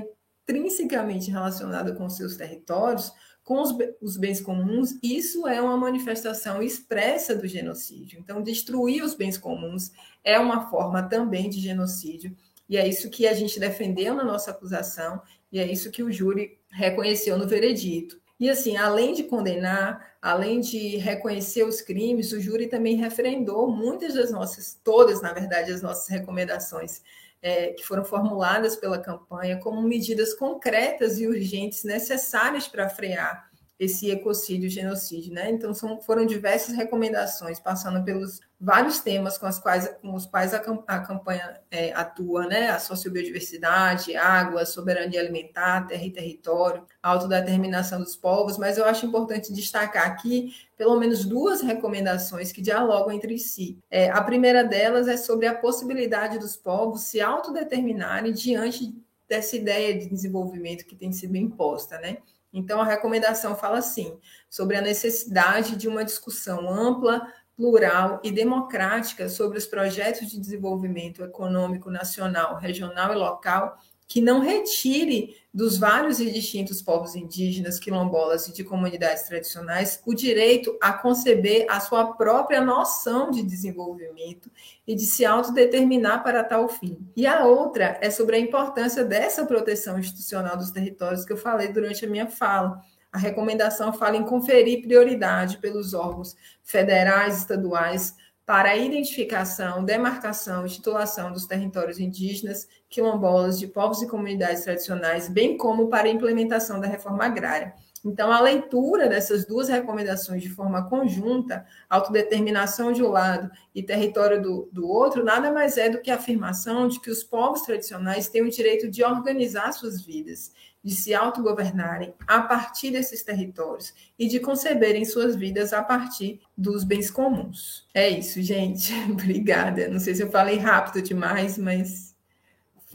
[0.46, 3.10] intrinsecamente relacionado com seus territórios,
[3.46, 8.18] com os, os, bens comuns, isso é uma manifestação expressa do genocídio.
[8.18, 9.92] Então, destruir os bens comuns
[10.24, 12.36] é uma forma também de genocídio,
[12.68, 16.10] e é isso que a gente defendeu na nossa acusação, e é isso que o
[16.10, 18.20] júri reconheceu no veredito.
[18.40, 24.14] E assim, além de condenar, além de reconhecer os crimes, o júri também referendou muitas
[24.14, 27.00] das nossas, todas, na verdade, as nossas recomendações
[27.42, 33.45] é, que foram formuladas pela campanha como medidas concretas e urgentes necessárias para frear
[33.78, 35.50] esse ecocídio, genocídio, né?
[35.50, 40.54] Então são, foram diversas recomendações, passando pelos vários temas com, as quais, com os quais
[40.54, 42.70] a, a campanha é, atua, né?
[42.70, 49.52] A sociobiodiversidade, água, soberania alimentar, terra e território, autodeterminação dos povos, mas eu acho importante
[49.52, 53.78] destacar aqui pelo menos duas recomendações que dialogam entre si.
[53.90, 58.94] É, a primeira delas é sobre a possibilidade dos povos se autodeterminarem diante
[59.28, 62.18] dessa ideia de desenvolvimento que tem sido imposta, né?
[62.56, 69.28] Então, a recomendação fala assim, sobre a necessidade de uma discussão ampla, plural e democrática
[69.28, 76.20] sobre os projetos de desenvolvimento econômico nacional, regional e local que não retire dos vários
[76.20, 82.12] e distintos povos indígenas, quilombolas e de comunidades tradicionais o direito a conceber a sua
[82.12, 84.50] própria noção de desenvolvimento
[84.86, 86.98] e de se autodeterminar para tal fim.
[87.16, 91.68] E a outra é sobre a importância dessa proteção institucional dos territórios que eu falei
[91.68, 92.80] durante a minha fala.
[93.10, 98.14] A recomendação fala em conferir prioridade pelos órgãos federais, estaduais,
[98.46, 105.28] para a identificação, demarcação e titulação dos territórios indígenas, quilombolas, de povos e comunidades tradicionais,
[105.28, 107.74] bem como para a implementação da reforma agrária.
[108.02, 114.40] Então, a leitura dessas duas recomendações de forma conjunta, autodeterminação de um lado e território
[114.40, 118.28] do, do outro, nada mais é do que a afirmação de que os povos tradicionais
[118.28, 124.28] têm o direito de organizar suas vidas de se autogovernarem a partir desses territórios e
[124.28, 127.84] de conceberem suas vidas a partir dos bens comuns.
[127.92, 128.94] É isso, gente.
[129.10, 129.88] Obrigada.
[129.88, 132.05] Não sei se eu falei rápido demais, mas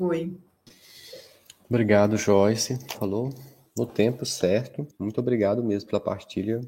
[0.02, 0.36] foi.
[1.70, 2.80] Obrigado, Joyce.
[2.98, 3.30] Falou
[3.78, 4.88] no tempo certo.
[5.00, 6.60] Muito obrigado mesmo pela partilha.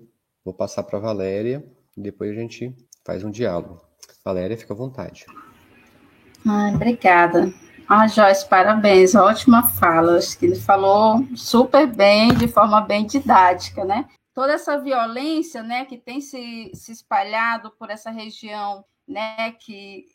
[0.45, 1.65] Vou passar para a Valéria
[1.97, 3.81] e depois a gente faz um diálogo.
[4.23, 5.25] Valéria, fica à vontade.
[6.47, 7.51] Ah, obrigada.
[7.89, 10.19] Ah, Joyce, parabéns, ótima fala.
[10.19, 14.07] Acho que ele falou super bem, de forma bem didática, né?
[14.31, 20.05] Toda essa violência, né, que tem se, se espalhado por essa região, né, que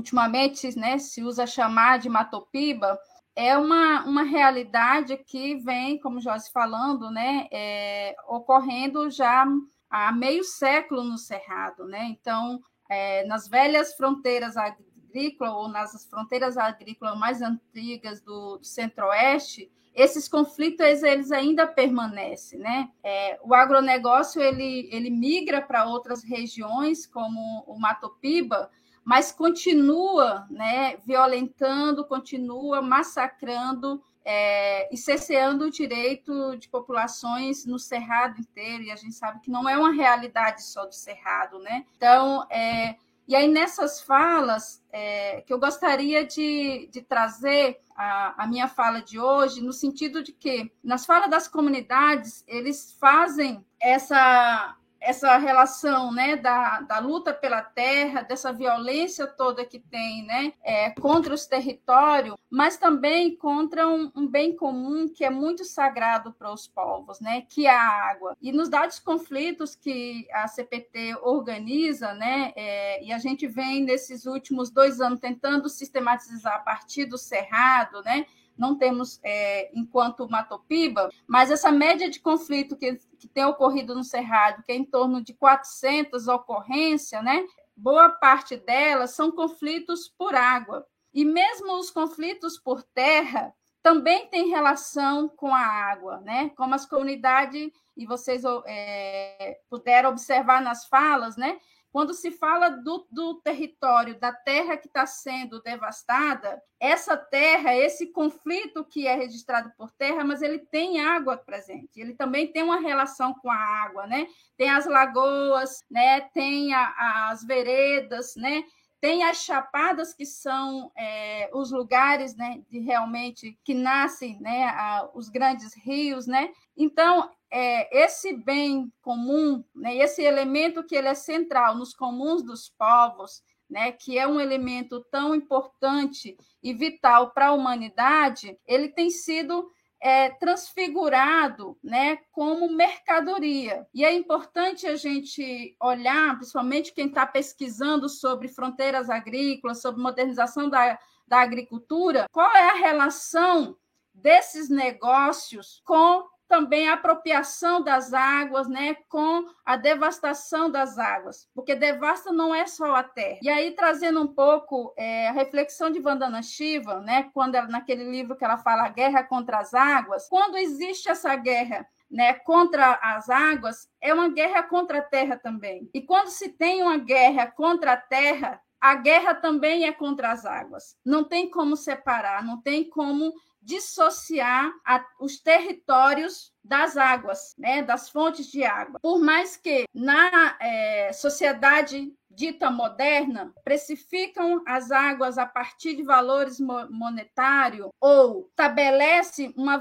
[0.00, 2.98] ultimamente, né, se usa chamar de Matopiba,
[3.36, 9.46] é uma, uma realidade que vem, como Joyce falando, né, é, ocorrendo já
[9.88, 12.06] há meio século no Cerrado, né?
[12.10, 19.70] Então, é, nas velhas fronteiras agrícola ou nas fronteiras agrícolas mais antigas do, do centro-oeste,
[19.94, 22.90] esses conflitos eles ainda permanecem, né?
[23.02, 28.70] É, o agronegócio ele, ele migra para outras regiões, como o Mato Piba,
[29.10, 38.38] mas continua, né, violentando, continua massacrando é, e cesseando o direito de populações no Cerrado
[38.38, 41.84] inteiro, e a gente sabe que não é uma realidade só do Cerrado, né?
[41.96, 42.94] Então, é,
[43.26, 49.00] e aí, nessas falas, é, que eu gostaria de, de trazer a, a, minha fala
[49.00, 56.12] de hoje, no sentido de que, nas falas das comunidades, eles fazem essa essa relação
[56.12, 61.46] né, da, da luta pela terra, dessa violência toda que tem né, é, contra os
[61.46, 67.18] territórios, mas também contra um, um, bem comum que é muito sagrado para os povos,
[67.20, 68.36] né, que é a água.
[68.42, 74.26] E nos dados conflitos que a CPT organiza, né, é, e a gente vem nesses
[74.26, 78.26] últimos dois anos tentando sistematizar a partir do Cerrado, né,
[78.60, 84.04] não temos é, enquanto Matopiba, mas essa média de conflito que, que tem ocorrido no
[84.04, 87.44] Cerrado, que é em torno de 400 ocorrências, né?
[87.80, 90.86] boa parte delas são conflitos por água.
[91.12, 96.50] E mesmo os conflitos por terra também têm relação com a água, né?
[96.50, 101.58] Como as comunidades, e vocês é, puderam observar nas falas, né?
[101.92, 108.06] Quando se fala do, do território, da terra que está sendo devastada, essa terra, esse
[108.06, 112.80] conflito que é registrado por terra, mas ele tem água presente, ele também tem uma
[112.80, 114.26] relação com a água, né?
[114.56, 116.20] Tem as lagoas, né?
[116.32, 118.64] tem a, as veredas, né?
[119.00, 125.08] Tem as chapadas que são é, os lugares né, de realmente que nascem né, a,
[125.14, 126.52] os grandes rios, né?
[126.76, 132.68] Então é, esse bem comum, né, esse elemento que ele é central nos comuns dos
[132.68, 139.10] povos, né, que é um elemento tão importante e vital para a humanidade, ele tem
[139.10, 139.66] sido
[140.00, 143.86] é, transfigurado né, como mercadoria.
[143.92, 150.70] E é importante a gente olhar, principalmente quem está pesquisando sobre fronteiras agrícolas, sobre modernização
[150.70, 153.76] da, da agricultura, qual é a relação
[154.12, 161.76] desses negócios com também a apropriação das águas, né, com a devastação das águas, porque
[161.76, 163.38] devasta não é só a terra.
[163.40, 168.02] E aí trazendo um pouco é, a reflexão de Vandana Shiva, né, quando ela, naquele
[168.10, 172.98] livro que ela fala a guerra contra as águas, quando existe essa guerra né, contra
[173.00, 175.88] as águas, é uma guerra contra a terra também.
[175.94, 180.44] E quando se tem uma guerra contra a terra, a guerra também é contra as
[180.44, 180.96] águas.
[181.04, 188.08] Não tem como separar, não tem como dissociar a, os territórios das águas, né, das
[188.08, 188.98] fontes de água.
[189.00, 196.58] Por mais que na é, sociedade dita moderna precificam as águas a partir de valores
[196.60, 199.76] monetários ou estabelece uma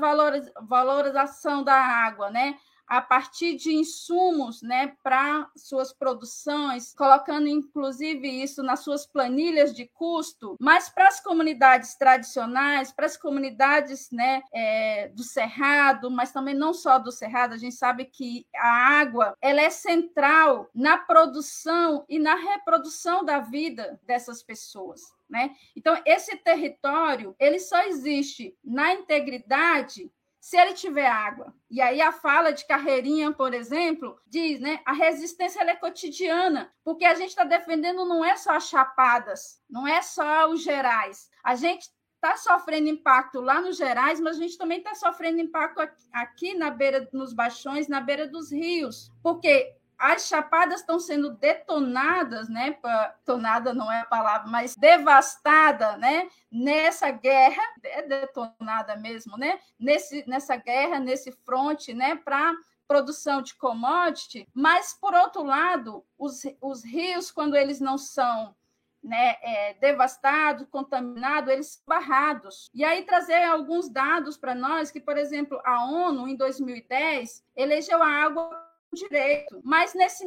[0.61, 2.57] valorização da água, né?
[2.89, 9.85] A partir de insumos né, para suas produções, colocando inclusive isso nas suas planilhas de
[9.85, 16.55] custo, mas para as comunidades tradicionais, para as comunidades né, é, do Cerrado, mas também
[16.55, 22.03] não só do Cerrado, a gente sabe que a água ela é central na produção
[22.09, 25.13] e na reprodução da vida dessas pessoas.
[25.29, 25.55] Né?
[25.75, 31.53] Então, esse território ele só existe na integridade se ele tiver água.
[31.69, 37.05] E aí a fala de Carreirinha, por exemplo, diz, né, a resistência é cotidiana, porque
[37.05, 41.29] a gente está defendendo não é só as chapadas, não é só os gerais.
[41.43, 45.79] A gente está sofrendo impacto lá nos gerais, mas a gente também está sofrendo impacto
[46.11, 52.47] aqui na beira, nos baixões, na beira dos rios, porque as chapadas estão sendo detonadas,
[52.47, 52.77] né?
[53.17, 56.29] Detonada não é a palavra, mas devastada, né?
[56.49, 59.59] Nessa guerra, é detonada mesmo, né?
[59.77, 62.15] Nesse, nessa guerra, nesse fronte, né?
[62.15, 62.53] Para
[62.87, 68.55] produção de commodity, mas por outro lado, os, os rios, quando eles não são
[69.03, 72.69] né, é, devastados, contaminados, eles são barrados.
[72.73, 78.01] E aí trazer alguns dados para nós que, por exemplo, a ONU em 2010 elegeu
[78.01, 79.61] a água direito.
[79.63, 80.25] Mas nesse,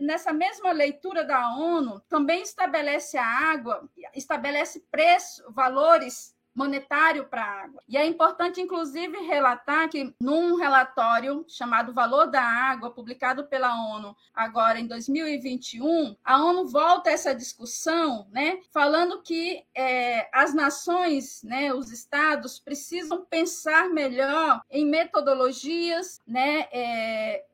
[0.00, 7.64] nessa mesma leitura da ONU, também estabelece a água, estabelece preço, valores monetário para a
[7.64, 7.82] água.
[7.88, 14.16] E é importante, inclusive, relatar que, num relatório chamado Valor da Água, publicado pela ONU
[14.32, 21.42] agora em 2021, a ONU volta a essa discussão, né, falando que é, as nações,
[21.42, 27.44] né, os estados, precisam pensar melhor em metodologias, né, é,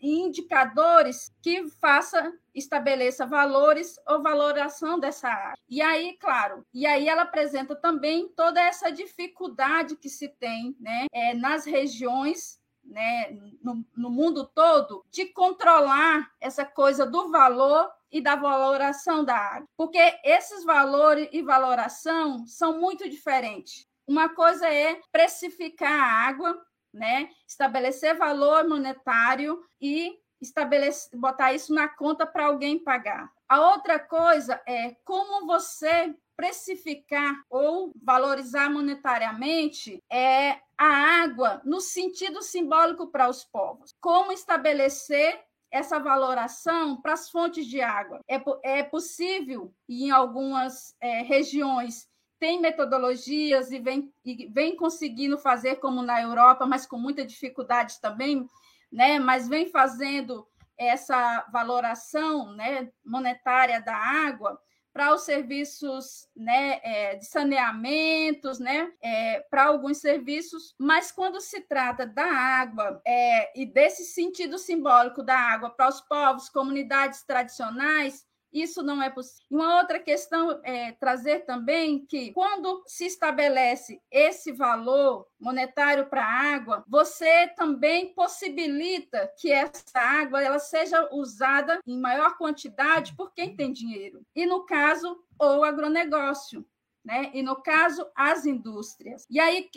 [0.00, 5.58] indicadores que faça estabeleça valores ou valoração dessa área.
[5.68, 11.06] E aí, claro, e aí ela apresenta também toda essa dificuldade que se tem né,
[11.12, 13.30] é, nas regiões né,
[13.62, 19.68] no, no, mundo todo, de controlar essa coisa do valor e da valoração da água.
[19.76, 23.86] Porque esses valores e valoração são muito diferentes.
[24.06, 26.60] Uma coisa é precificar a água,
[26.92, 33.30] né, estabelecer valor monetário e estabelecer, botar isso na conta para alguém pagar.
[33.48, 42.42] A outra coisa é como você precificar ou valorizar monetariamente é a água no sentido
[42.42, 43.94] simbólico para os povos.
[44.00, 45.40] Como estabelecer
[45.70, 48.20] essa valoração para as fontes de água.
[48.28, 52.06] É, é possível, em algumas é, regiões
[52.42, 58.00] tem metodologias e vem, e vem conseguindo fazer como na Europa, mas com muita dificuldade
[58.00, 58.44] também,
[58.90, 59.20] né?
[59.20, 60.44] mas vem fazendo
[60.76, 64.60] essa valoração né, monetária da água
[64.92, 71.60] para os serviços né, é, de saneamentos, né, é, para alguns serviços, mas quando se
[71.60, 78.26] trata da água é, e desse sentido simbólico da água para os povos, comunidades tradicionais,
[78.52, 79.42] isso não é possível.
[79.50, 86.54] Uma outra questão é trazer também que, quando se estabelece esse valor monetário para a
[86.54, 93.56] água, você também possibilita que essa água ela seja usada em maior quantidade por quem
[93.56, 94.24] tem dinheiro.
[94.34, 96.64] E, no caso, o agronegócio.
[97.04, 97.32] Né?
[97.34, 99.26] E no caso, as indústrias.
[99.28, 99.68] E aí,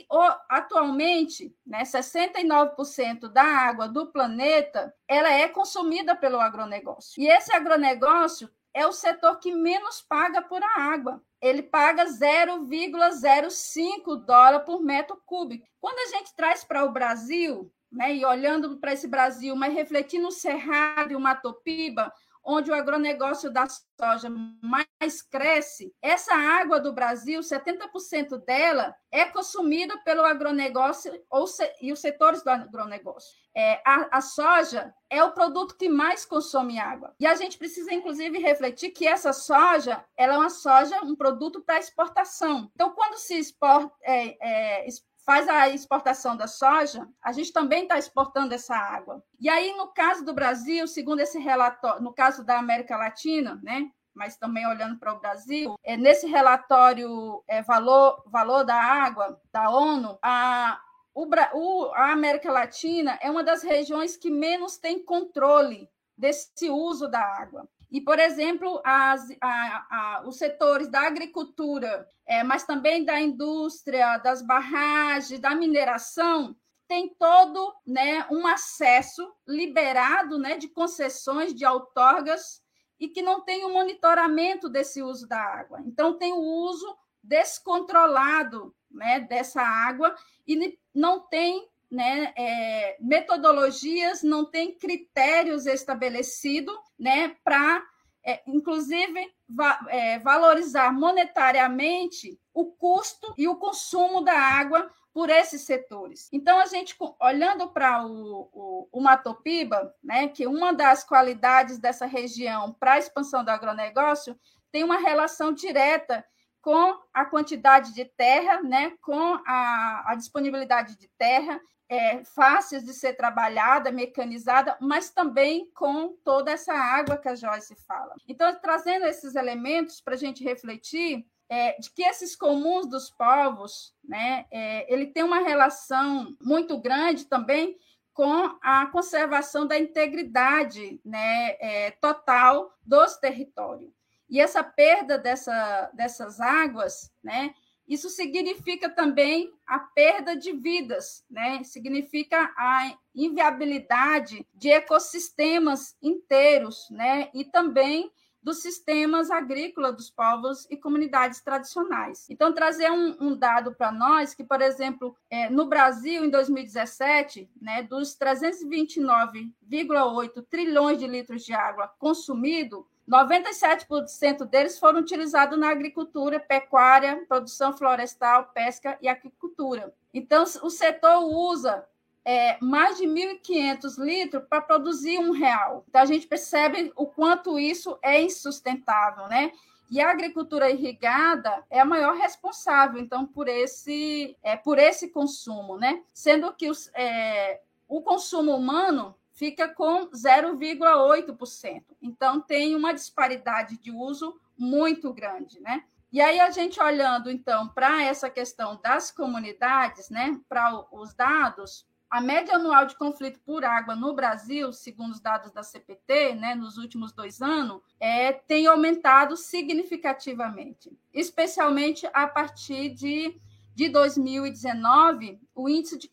[0.47, 7.21] atualmente, né, 69% da água do planeta ela é consumida pelo agronegócio.
[7.21, 11.23] E esse agronegócio é o setor que menos paga por a água.
[11.41, 15.65] Ele paga 0,05 dólar por metro cúbico.
[15.79, 20.27] Quando a gente traz para o Brasil, né, e olhando para esse Brasil, mas refletindo
[20.27, 22.11] o Cerrado e o Matopiba,
[22.45, 24.29] onde o agronegócio da soja
[24.61, 31.45] mais cresce, essa água do Brasil, 70% dela é consumida pelo agronegócio ou
[31.81, 33.33] e os setores do agronegócio.
[33.57, 37.15] É, a, a, soja é o produto que mais consome água.
[37.17, 41.61] E a gente precisa, inclusive, refletir que essa soja ela é uma soja, um produto
[41.61, 42.69] para exportação.
[42.75, 44.87] Então, quando se exporta, é, é,
[45.25, 49.23] faz a exportação da soja, a gente também está exportando essa água.
[49.39, 53.89] E aí, no caso do Brasil, segundo esse relatório, no caso da América Latina, né,
[54.13, 59.69] mas também olhando para o Brasil, é, nesse relatório é, valor, valor da água da
[59.69, 60.79] ONU, a,
[61.13, 67.09] o, o, a América Latina é uma das regiões que menos tem controle desse uso
[67.09, 67.67] da água.
[67.95, 74.17] E, por exemplo, as, a, a, os setores da agricultura, é, mas também da indústria,
[74.17, 76.53] das barragens, da mineração,
[76.89, 82.61] tem todo né, um acesso liberado né, de concessões, de outorgas,
[82.99, 85.81] e que não tem o um monitoramento desse uso da água.
[85.85, 90.13] Então, tem o uso descontrolado né, dessa água
[90.45, 97.83] e não tem né, é, metodologias, não tem critérios estabelecidos né, para,
[98.23, 105.61] é, inclusive, va é, valorizar monetariamente o custo e o consumo da água por esses
[105.61, 106.27] setores.
[106.33, 112.05] Então, a gente, olhando para o, o, o Matopiba, né, que uma das qualidades dessa
[112.05, 114.37] região para a expansão do agronegócio
[114.71, 116.25] tem uma relação direta
[116.61, 122.93] com a quantidade de terra, né, com a, a disponibilidade de terra, é, fáceis de
[122.93, 128.15] ser trabalhada, mecanizada, mas também com toda essa água que a Joyce fala.
[128.27, 133.93] Então, trazendo esses elementos para a gente refletir, é, de que esses comuns dos povos,
[134.03, 137.77] né, é, ele tem uma relação muito grande também
[138.13, 143.93] com a conservação da integridade né, é, total dos territórios.
[144.27, 147.53] E essa perda dessa, dessas águas, né,
[147.87, 151.63] isso significa também a perda de vidas, né?
[151.63, 157.29] significa a inviabilidade de ecossistemas inteiros, né?
[157.33, 158.11] e também
[158.45, 162.29] dos sistemas agrícolas dos povos e comunidades tradicionais.
[162.29, 167.49] Então, trazer um, um dado para nós que, por exemplo, é, no Brasil, em 2017,
[167.59, 176.39] né, dos 329,8 trilhões de litros de água consumido, 97% deles foram utilizados na agricultura,
[176.39, 179.93] pecuária, produção florestal, pesca e aquicultura.
[180.13, 181.85] Então, o setor usa
[182.23, 185.85] é, mais de 1.500 litros para produzir um real.
[185.87, 189.51] Então, a gente percebe o quanto isso é insustentável, né?
[189.91, 195.77] E a agricultura irrigada é a maior responsável, então, por esse, é, por esse consumo,
[195.77, 196.01] né?
[196.11, 201.83] Sendo que os, é, o consumo humano fica com 0,8%.
[202.01, 205.83] Então, tem uma disparidade de uso muito grande, né?
[206.11, 211.85] E aí, a gente olhando, então, para essa questão das comunidades, né, para os dados,
[212.09, 216.55] a média anual de conflito por água no Brasil, segundo os dados da CPT, né,
[216.55, 223.37] nos últimos dois anos, é, tem aumentado significativamente, especialmente a partir de,
[223.73, 226.09] de 2019, o índice de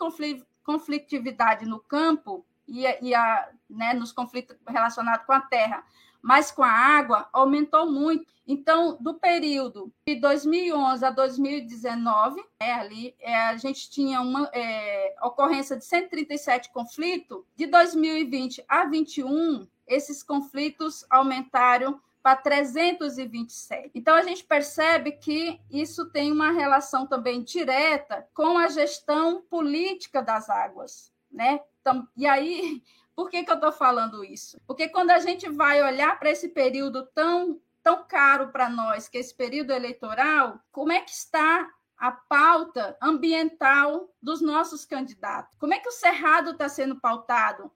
[0.64, 5.84] conflitividade no campo e, e a, né, nos conflitos relacionados com a terra
[6.22, 8.32] mas com a água aumentou muito.
[8.46, 15.14] Então, do período de 2011 a 2019, é, ali é, a gente tinha uma é,
[15.22, 17.42] ocorrência de 137 conflitos.
[17.56, 23.90] De 2020 a 2021, esses conflitos aumentaram para 327.
[23.94, 30.22] Então, a gente percebe que isso tem uma relação também direta com a gestão política
[30.22, 31.11] das águas.
[31.32, 31.60] Né?
[31.80, 32.82] Então, e aí
[33.16, 34.60] por que, que eu estou falando isso?
[34.66, 39.16] Porque quando a gente vai olhar para esse período tão, tão caro para nós, que
[39.16, 45.56] é esse período eleitoral, como é que está a pauta ambiental dos nossos candidatos?
[45.58, 47.70] Como é que o Cerrado está sendo pautado?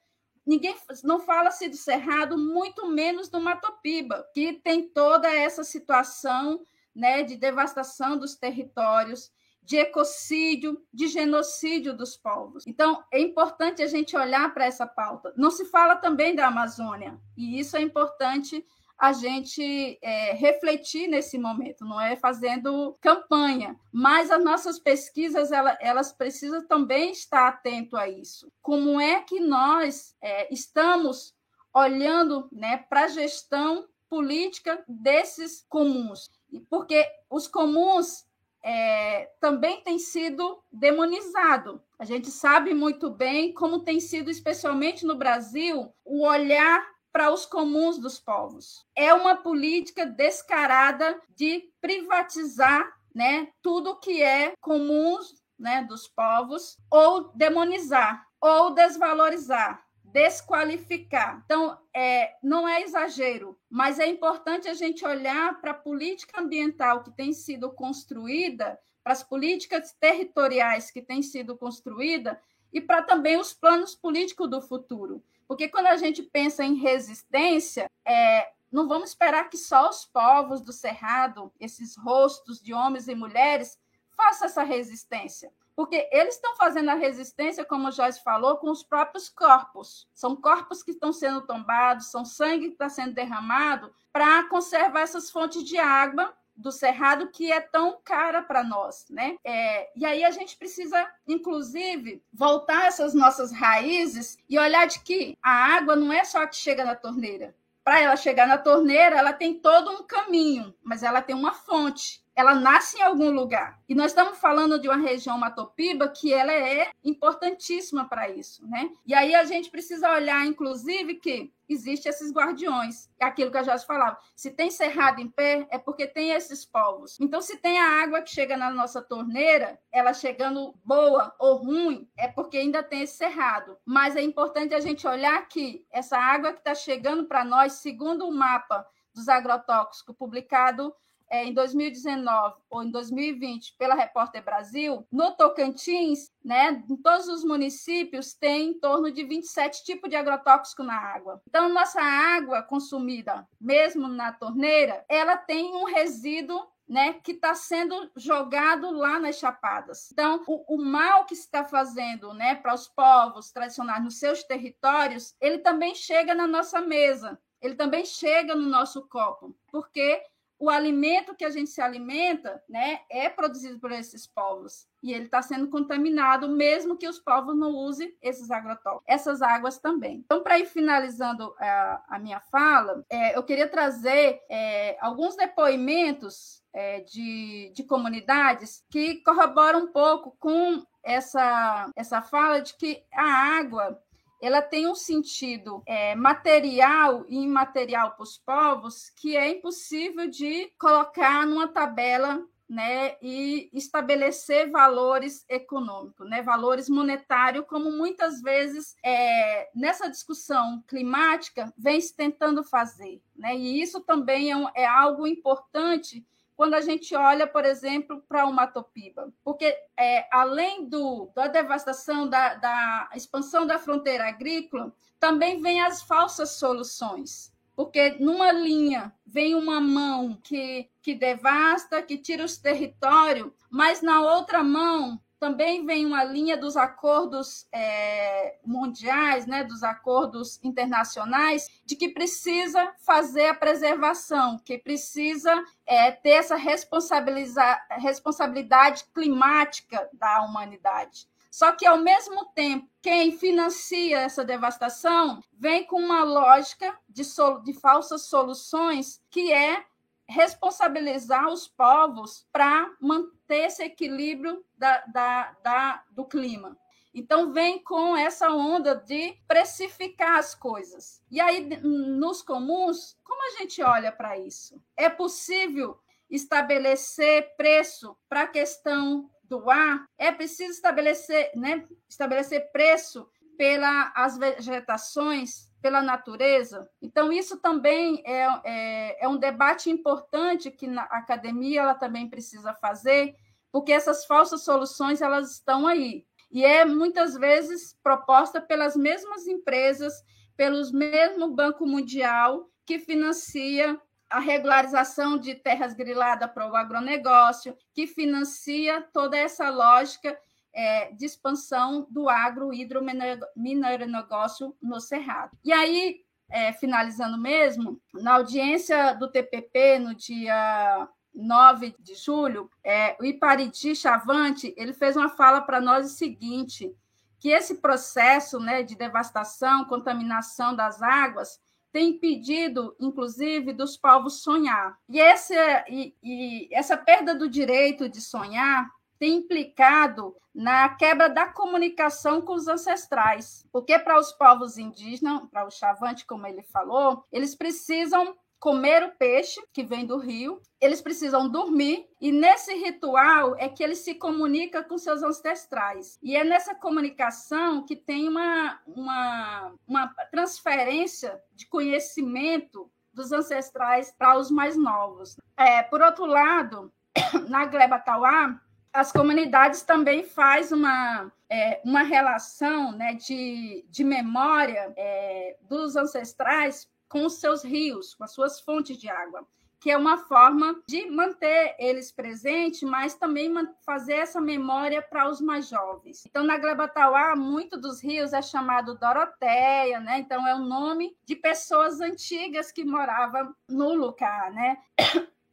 [0.45, 7.23] Ninguém não fala-se do Cerrado, muito menos do Matopiba, que tem toda essa situação né,
[7.23, 9.31] de devastação dos territórios,
[9.67, 12.65] de ecocídio, de genocídio dos povos.
[12.69, 15.35] Então, é importante a gente olhar para essa pauta.
[15.37, 18.65] Não se fala também da Amazônia, e isso é importante
[18.97, 25.77] a gente é, refletir nesse momento, não é fazendo campanha, mas as nossas pesquisas elas,
[25.81, 28.51] elas precisam também estar atento a isso.
[28.63, 31.35] Como é que nós é, estamos
[31.75, 36.31] olhando né, para a gestão política desses comuns?
[36.71, 38.26] Porque os comuns
[38.69, 41.81] é, também tem sido demonizado.
[41.97, 47.47] A gente sabe muito bem como tem sido, especialmente no Brasil, o olhar para os
[47.47, 48.85] comuns dos povos.
[48.97, 55.21] É uma política descarada de privatizar né, tudo que é comum
[55.57, 59.86] né, dos povos, ou demonizar, ou desvalorizar
[60.17, 61.43] desqualificar.
[61.45, 67.03] Então, é, não é exagero, mas é importante a gente olhar para a política ambiental
[67.03, 72.39] que tem sido construída, para as políticas territoriais que têm sido construídas
[72.73, 75.23] e para também os planos políticos do futuro.
[75.47, 80.63] Porque quando a gente pensa em resistência, é, não vamos esperar que só os povos
[80.63, 83.79] do Cerrado, esses rostos de homens e mulheres,
[84.17, 88.83] façam essa resistência porque eles estão fazendo a resistência, como o Joyce falou, com os
[88.83, 90.09] próprios corpos.
[90.15, 95.31] São corpos que estão sendo tombados, são sangue que está sendo derramado para conservar essas
[95.31, 99.37] fontes de água do cerrado que é tão cara para nós, né?
[99.45, 105.37] É, e aí a gente precisa, inclusive, voltar essas nossas raízes e olhar de que
[105.43, 107.55] a água não é só a que chega na torneira.
[107.85, 112.25] Para ela chegar na torneira, ela tem todo um caminho, mas ela tem uma fonte.
[112.37, 113.81] Ela nasce em algum lugar.
[113.89, 118.91] E nós estamos falando de uma região Matopiba que ela é importantíssima para isso, né?
[119.07, 123.09] E aí a gente precisa olhar, inclusive, que existem esses guardiões.
[123.19, 124.19] É aquilo que a Jorge falava.
[124.35, 127.19] Se tem cerrado em pé, é porque tem esses povos.
[127.19, 132.07] Então, se tem a água que chega na nossa torneira, ela chegando boa ou ruim,
[132.19, 133.79] é porque ainda tem esse cerrado.
[133.83, 138.29] Mas é importante a gente olhar que essa água que está chegando para nós, segundo
[138.29, 140.95] o mapa dos agrotóxicos publicado
[141.31, 147.45] é, em 2019 ou em 2020 pela Repórter Brasil, no Tocantins, né, em todos os
[147.45, 151.41] municípios, tem em torno de 27 tipos de agrotóxico na água.
[151.49, 158.11] Então, nossa água consumida, mesmo na torneira, ela tem um resíduo né, que está sendo
[158.17, 160.09] jogado lá nas chapadas.
[160.13, 164.45] Então, o, o mal que se está fazendo né, para os povos tradicionais nos seus
[164.45, 170.23] territórios, ele também chega na nossa mesa, ele também chega no nosso copo, porque
[170.59, 175.27] o alimento que a gente se alimenta né, é produzido por esses povos e ele
[175.27, 180.23] está sendo contaminado, mesmo que os povos não usem esses agrotóxicos, essas águas também.
[180.25, 185.37] Então, para ir finalizando a, é, a minha fala, é, eu queria trazer é, alguns
[185.37, 193.05] depoimentos é, de, de comunidades que corroboram um pouco com essa, essa fala de que
[193.13, 194.03] a água
[194.41, 200.71] ela tem um sentido é, material e imaterial para os povos que é impossível de
[200.79, 209.71] colocar numa tabela né, e estabelecer valores econômicos, né, valores monetários, como muitas vezes é,
[209.75, 213.23] nessa discussão climática vem se tentando fazer.
[213.37, 216.27] Né, e isso também é, um, é algo importante
[216.57, 219.31] quando a gente olha, por exemplo, para o Matopiba.
[219.45, 226.03] Porque, é, além do, da devastação, da, da expansão da fronteira agrícola, também vem as
[226.03, 227.55] falsas soluções.
[227.75, 234.23] Porque numa linha vem uma mão que, que devasta, que tira os territórios, mas na
[234.23, 241.95] outra mão também vem uma linha dos acordos é, mundiais, né, dos acordos internacionais, de
[241.95, 245.53] que precisa fazer a preservação, que precisa
[245.87, 251.29] é, ter essa responsabilidade climática da humanidade.
[251.51, 257.23] Só que, ao mesmo tempo, quem financia essa devastação vem com uma lógica de,
[257.65, 259.85] de falsas soluções, que é
[260.29, 266.77] responsabilizar os povos para manter esse equilíbrio da, da, da, do clima.
[267.15, 271.23] Então, vem com essa onda de precificar as coisas.
[271.31, 274.83] E aí, nos comuns, como a gente olha para isso?
[274.95, 280.05] É possível estabelecer preço para a questão do ar?
[280.19, 283.27] É preciso estabelecer, né, estabelecer preço
[283.57, 286.91] pelas vegetações pela natureza.
[287.01, 292.75] Então, isso também é, é, é um debate importante que na academia ela também precisa
[292.75, 293.37] fazer,
[293.71, 296.27] porque essas falsas soluções elas estão aí.
[296.51, 300.13] E é muitas vezes proposta pelas mesmas empresas,
[300.57, 303.97] pelos mesmo Banco Mundial, que financia
[304.29, 310.37] a regularização de terras griladas para o agronegócio, que financia toda essa lógica
[310.77, 315.57] é, de expansão do agro hidromineronegócio no Cerrado.
[315.65, 316.21] E aí,
[316.51, 323.97] é, finalizando mesmo, na audiência do TPP, no dia 9 de julho, é, o Ipariti
[323.97, 326.95] Chavante ele fez uma fala para nós o seguinte,
[327.41, 331.59] que esse processo né, de devastação, contaminação das águas,
[331.91, 334.99] tem impedido, inclusive, dos povos sonhar.
[335.09, 335.55] E, esse,
[335.89, 342.55] e, e essa perda do direito de sonhar tem implicado na quebra da comunicação com
[342.55, 343.67] os ancestrais.
[343.71, 349.13] Porque para os povos indígenas, para o chavante, como ele falou, eles precisam comer o
[349.13, 354.15] peixe que vem do rio, eles precisam dormir, e nesse ritual é que eles se
[354.15, 356.19] comunicam com seus ancestrais.
[356.23, 364.39] E é nessa comunicação que tem uma, uma, uma transferência de conhecimento dos ancestrais para
[364.39, 365.37] os mais novos.
[365.57, 366.93] É, por outro lado,
[367.49, 368.61] na Gleba Tauá,
[368.97, 376.89] as comunidades também faz uma, é, uma relação né, de, de memória é, dos ancestrais
[377.07, 379.47] com os seus rios, com as suas fontes de água,
[379.79, 383.53] que é uma forma de manter eles presentes, mas também
[383.85, 386.25] fazer essa memória para os mais jovens.
[386.27, 390.21] Então, na Glebatauá, muito dos rios é chamado Doroteia, né?
[390.21, 394.79] Então, é o nome de pessoas antigas que moravam no lugar, né?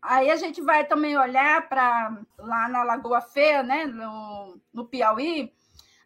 [0.03, 5.53] Aí a gente vai também olhar para lá na Lagoa Feia, né, no, no Piauí,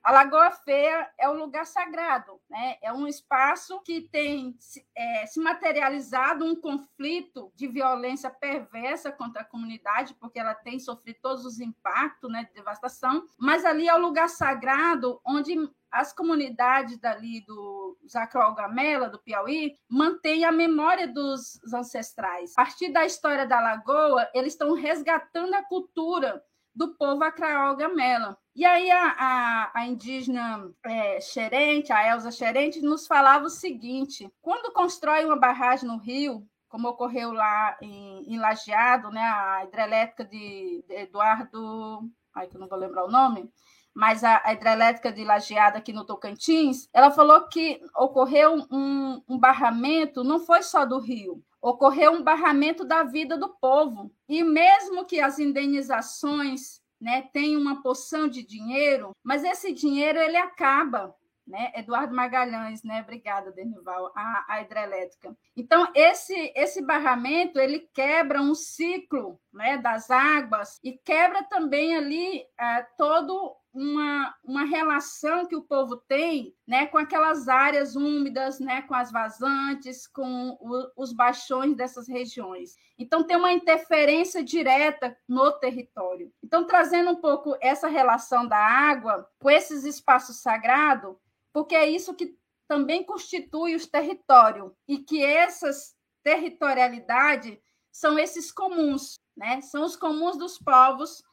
[0.03, 2.77] A Lagoa Feia é um lugar sagrado, né?
[2.81, 4.55] É um espaço que tem
[4.95, 11.17] é, se materializado um conflito de violência perversa contra a comunidade, porque ela tem sofrido
[11.21, 13.25] todos os impactos, né, de devastação.
[13.37, 15.55] Mas ali é o um lugar sagrado onde
[15.91, 22.53] as comunidades dali do Zacroal Gamela, do Piauí, mantêm a memória dos ancestrais.
[22.53, 26.43] A partir da história da Lagoa, eles estão resgatando a cultura
[26.75, 28.37] do povo Acraol Gamela.
[28.55, 34.31] E aí a, a, a indígena é, Xerente, a Elza Xerente, nos falava o seguinte,
[34.41, 40.23] quando constrói uma barragem no rio, como ocorreu lá em, em Lajeado, né, a hidrelétrica
[40.23, 42.07] de, de Eduardo...
[42.35, 43.51] Ai, que eu não vou lembrar o nome
[43.97, 49.39] mas a, a hidrelétrica de Lajeada aqui no Tocantins, ela falou que ocorreu um, um
[49.39, 54.13] barramento, não foi só do rio, ocorreu um barramento da vida do povo.
[54.29, 60.37] E mesmo que as indenizações né, tenham uma porção de dinheiro, mas esse dinheiro ele
[60.37, 61.15] acaba.
[61.47, 61.71] Né?
[61.75, 63.01] Eduardo Magalhães, né?
[63.01, 65.33] Obrigada, Denival, a, a hidrelétrica.
[65.55, 72.45] Então, esse, esse barramento ele quebra um ciclo né, das águas e quebra também ali
[72.59, 78.81] é, todo uma, uma relação que o povo tem né, com aquelas áreas úmidas, né,
[78.81, 82.75] com as vazantes, com o, os baixões dessas regiões.
[82.97, 86.33] Então, tem uma interferência direta no território.
[86.43, 91.15] Então, trazendo um pouco essa relação da água com esses espaços sagrados,
[91.53, 92.35] porque é isso que
[92.67, 97.59] também constitui os territórios, e que essas territorialidades
[97.91, 99.61] são esses comuns, né?
[99.61, 101.23] são os comuns dos povos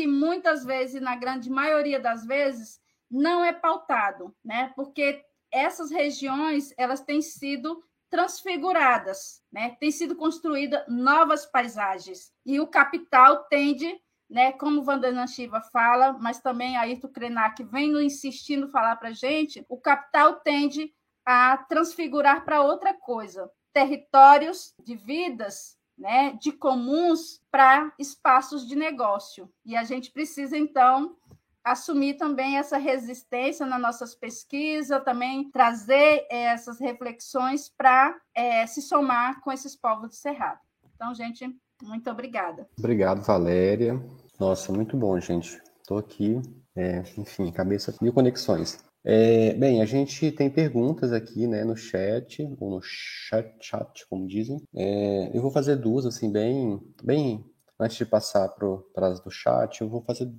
[0.00, 2.80] que muitas vezes, na grande maioria das vezes,
[3.10, 4.72] não é pautado, né?
[4.74, 5.22] Porque
[5.52, 9.76] essas regiões elas têm sido transfiguradas, né?
[9.78, 13.94] Tem sido construída novas paisagens e o capital tende,
[14.28, 14.52] né?
[14.52, 20.36] Como Vandana Shiva fala, mas também Ayrton Krenak vem insistindo falar para gente, o capital
[20.36, 20.94] tende
[21.26, 29.48] a transfigurar para outra coisa, territórios de vidas né, de comuns para espaços de negócio.
[29.64, 31.14] E a gente precisa, então,
[31.62, 38.80] assumir também essa resistência nas nossas pesquisas, também trazer eh, essas reflexões para é, se
[38.80, 40.60] somar com esses povos de Cerrado.
[40.94, 42.66] Então, gente, muito obrigada.
[42.78, 44.00] Obrigado, Valéria.
[44.38, 45.60] Nossa, muito bom, gente.
[45.80, 46.40] Estou aqui,
[46.74, 48.82] é, enfim, cabeça mil conexões.
[49.04, 54.26] É, bem, a gente tem perguntas aqui, né, no chat, ou no chat, chat como
[54.26, 54.60] dizem.
[54.74, 57.44] É, eu vou fazer duas, assim, bem, bem
[57.78, 60.30] antes de passar para as do chat, eu vou fazer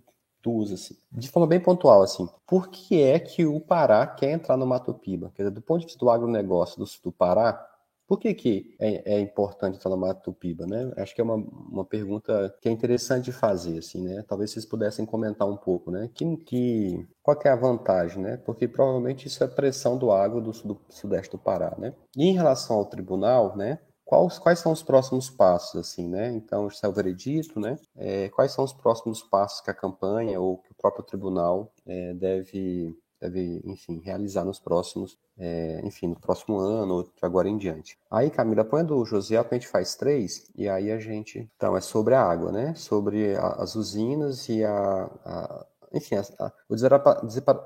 [0.44, 2.28] duas, assim, de forma bem pontual, assim.
[2.46, 5.32] Por que é que o Pará quer entrar no Mato Piba?
[5.36, 7.68] Quer dizer, do ponto de vista do agronegócio do, do Pará,
[8.12, 10.92] por que, que é, é importante estar no Mato Piba, né?
[10.98, 14.22] Acho que é uma, uma pergunta que é interessante de fazer, assim, né?
[14.28, 16.10] Talvez vocês pudessem comentar um pouco, né?
[16.14, 18.36] Que, que, qual que é a vantagem, né?
[18.36, 21.94] Porque provavelmente isso é pressão do agro do, do sudeste do Pará, né?
[22.18, 23.80] E em relação ao tribunal, né?
[24.04, 26.34] Quais, quais são os próximos passos, assim, né?
[26.34, 27.78] Então, isso é o veredito, né?
[27.96, 32.14] É, quais são os próximos passos que a campanha ou que o próprio tribunal é,
[32.14, 37.98] deve deve, enfim, realizar nos próximos, é, enfim, no próximo ano, de agora em diante.
[38.10, 41.82] Aí, Camila, põe do José, a gente faz três, e aí a gente, então, é
[41.82, 42.74] sobre a água, né?
[42.76, 46.76] Sobre a, as usinas e a, a enfim, a, o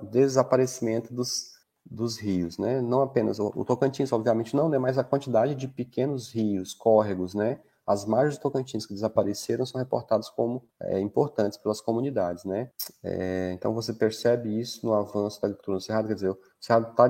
[0.09, 1.53] desaparecimento dos,
[1.85, 2.81] dos rios, né?
[2.81, 4.77] Não apenas o Tocantins, obviamente não, né?
[4.77, 7.59] Mas a quantidade de pequenos rios, córregos, né?
[7.85, 12.69] As margens do Tocantins que desapareceram são reportadas como é, importantes pelas comunidades, né?
[13.03, 16.91] É, então você percebe isso no avanço da agricultura no Cerrado, quer dizer, o Cerrado
[16.91, 17.09] está